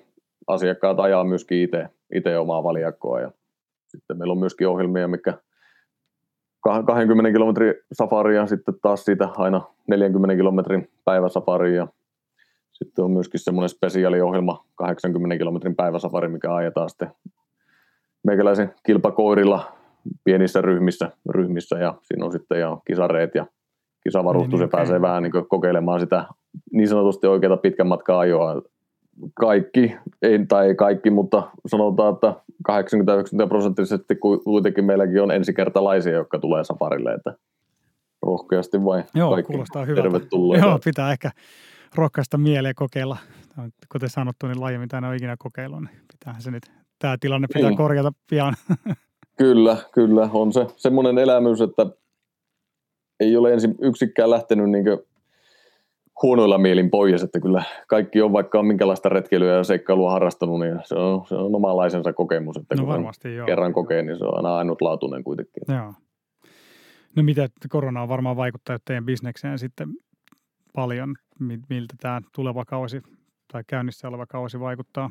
[0.48, 3.32] asiakkaat ajaa myöskin itse, itse omaa valjakkoa ja
[3.88, 5.34] sitten meillä on myöskin ohjelmia, mikä
[6.86, 11.88] 20 kilometrin safari ja sitten taas siitä aina 40 kilometrin päiväsafari ja
[12.72, 17.12] sitten on myöskin semmoinen spesiaaliohjelma 80 kilometrin päiväsafari, mikä ajetaan sitten
[18.24, 19.72] meikäläisen kilpakoirilla
[20.24, 23.46] pienissä ryhmissä, ryhmissä ja siinä on sitten ja kisareet ja
[24.06, 24.80] kisavarustus niin, ja okay.
[24.80, 26.26] pääsee vähän niin kokeilemaan sitä
[26.72, 28.62] niin sanotusti oikeata pitkän matkan ajoa.
[29.34, 32.34] Kaikki, ei, tai ei kaikki, mutta sanotaan, että
[32.72, 37.36] 80-90 prosenttisesti kuitenkin meilläkin on ensikertalaisia, jotka tulee safarille, että
[38.22, 40.20] rohkeasti vai Joo, kaikki kuulostaa hyvältä.
[40.62, 41.32] Joo, pitää ehkä
[41.96, 43.18] rohkaista mieleen kokeilla.
[43.92, 46.64] Kuten sanottu, niin laji, mitä en ole ikinä kokeillut, niin pitäähän se nyt,
[47.00, 47.78] tämä tilanne pitää niin.
[47.78, 48.54] korjata pian.
[49.38, 50.30] Kyllä, kyllä.
[50.34, 51.86] On se semmoinen elämys, että
[53.20, 54.86] ei ole ensin yksikään lähtenyt niin
[56.24, 60.80] huonoilla mielin pois, että kyllä kaikki on, vaikka on minkälaista retkeilyä ja seikkailua harrastanut, niin
[60.84, 63.46] se on, se on omanlaisensa kokemus, että no kun varmasti, joo.
[63.46, 65.64] kerran kokee, niin se on aina ainutlaatuinen kuitenkin.
[65.68, 65.94] Joo.
[67.16, 69.90] No mitä korona on varmaan vaikuttanut teidän bisnekseen sitten
[70.76, 73.02] paljon, miltä tämä tuleva kausi
[73.52, 75.10] tai käynnissä oleva kausi vaikuttaa?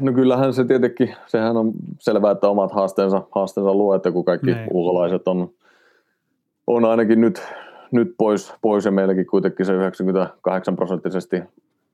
[0.00, 4.50] No kyllähän se tietenkin, sehän on selvää, että omat haasteensa, haasteensa luo, että kun kaikki
[4.50, 4.68] Nein.
[4.70, 5.54] ulkolaiset on,
[6.76, 7.42] on ainakin nyt,
[7.90, 11.42] nyt pois, pois ja meilläkin kuitenkin se 98 prosenttisesti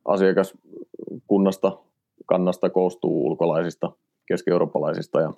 [0.04, 1.78] asiakaskunnasta
[2.26, 3.92] kannasta koostuu ulkolaisista,
[4.26, 5.32] keski-eurooppalaisista ja,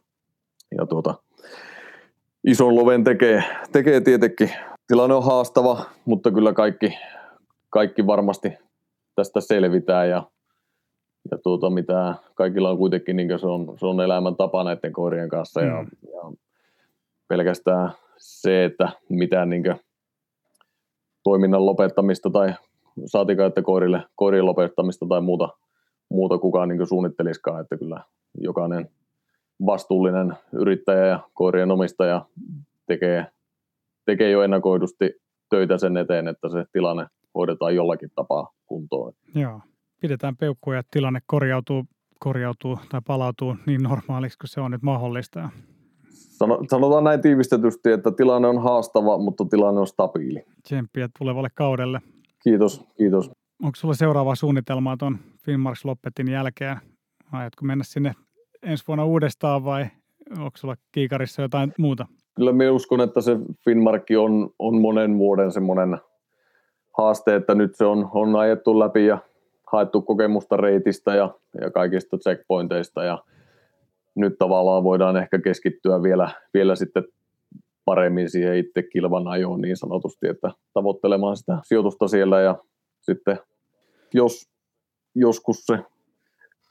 [0.78, 1.14] ja tuota,
[2.44, 4.50] ison loven tekee, tekee tietenkin.
[4.86, 6.98] Tilanne on haastava, mutta kyllä kaikki,
[7.70, 8.52] kaikki varmasti
[9.14, 10.22] tästä selvitään ja
[11.30, 15.28] ja tuota, mitä kaikilla on kuitenkin, niin se, on, se on elämän tapa näiden koirien
[15.28, 15.88] kanssa ja, mm.
[16.12, 16.32] ja
[17.28, 19.64] pelkästään se, että mitään niin
[21.24, 22.54] toiminnan lopettamista tai
[23.06, 25.48] saatikaan, että koirille, koirien lopettamista tai muuta,
[26.10, 28.02] muuta kukaan niin suunnitteliskaan, että kyllä
[28.40, 28.90] jokainen
[29.66, 32.26] vastuullinen yrittäjä ja koirien omistaja
[32.86, 33.26] tekee,
[34.06, 35.10] tekee jo ennakoidusti
[35.50, 39.12] töitä sen eteen, että se tilanne hoidetaan jollakin tapaa kuntoon.
[39.34, 39.60] Joo
[40.00, 41.84] pidetään peukkuja, ja tilanne korjautuu,
[42.18, 45.50] korjautuu tai palautuu niin normaaliksi kuin se on nyt mahdollista.
[46.70, 50.44] Sanotaan näin tiivistetysti, että tilanne on haastava, mutta tilanne on stabiili.
[50.62, 52.00] Tsemppiä tulevalle kaudelle.
[52.42, 53.30] Kiitos, kiitos.
[53.62, 56.76] Onko sulla seuraavaa suunnitelmaa tuon Finnmarks Loppetin jälkeen?
[57.32, 58.14] Aiotko mennä sinne
[58.62, 59.86] ensi vuonna uudestaan vai
[60.38, 62.06] onko sulla kiikarissa jotain muuta?
[62.34, 65.98] Kyllä minä uskon, että se Finnmarkki on, on monen vuoden semmoinen
[66.98, 69.18] haaste, että nyt se on, on ajettu läpi ja
[69.72, 73.18] haettu kokemusta reitistä ja, ja kaikista checkpointeista ja
[74.20, 77.04] nyt tavallaan voidaan ehkä keskittyä vielä, vielä sitten
[77.84, 82.58] paremmin siihen itse kilvan ajoon niin sanotusti, että tavoittelemaan sitä sijoitusta siellä ja
[83.00, 83.38] sitten
[84.14, 84.48] jos
[85.14, 85.78] joskus se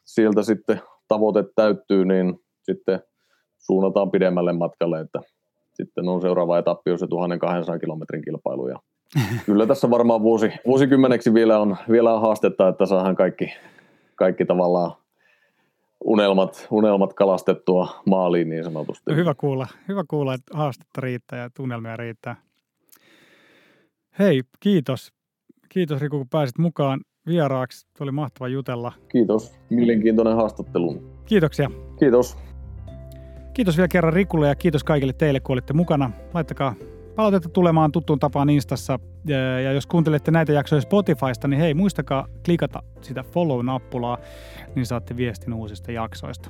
[0.05, 2.99] sieltä sitten tavoite täyttyy, niin sitten
[3.57, 5.19] suunnataan pidemmälle matkalle, että
[5.73, 8.79] sitten on seuraava etappi on se 1200 kilometrin kilpailu ja
[9.45, 13.53] Kyllä tässä varmaan vuosi, vuosikymmeneksi vielä on, vielä on haastetta, että saadaan kaikki,
[14.15, 14.91] kaikki tavallaan
[16.03, 19.15] unelmat, unelmat kalastettua maaliin niin sanotusti.
[19.15, 22.35] Hyvä kuulla, hyvä kuulla, että haastetta riittää ja tunnelmia riittää.
[24.19, 25.13] Hei, kiitos.
[25.69, 27.87] Kiitos Riku, kun pääsit mukaan vieraaksi.
[27.99, 28.93] Oli mahtava jutella.
[29.09, 29.59] Kiitos.
[29.69, 31.03] Mielenkiintoinen haastattelu.
[31.25, 31.69] Kiitoksia.
[31.99, 32.37] Kiitos.
[33.53, 36.11] Kiitos vielä kerran Rikulle ja kiitos kaikille teille, kun olitte mukana.
[36.33, 36.75] Laittakaa
[37.17, 38.99] palautetta tulemaan tuttuun tapaan Instassa.
[39.63, 44.17] Ja jos kuuntelette näitä jaksoja Spotifysta, niin hei, muistakaa klikata sitä follow-nappulaa,
[44.75, 46.49] niin saatte viestin uusista jaksoista.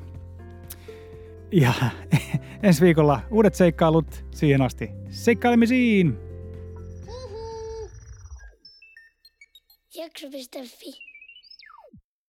[1.51, 1.73] Ja
[2.63, 4.25] ensi viikolla uudet seikkailut.
[4.31, 6.17] Siihen asti seikkailemisiin!
[9.95, 11.06] Jakso.fi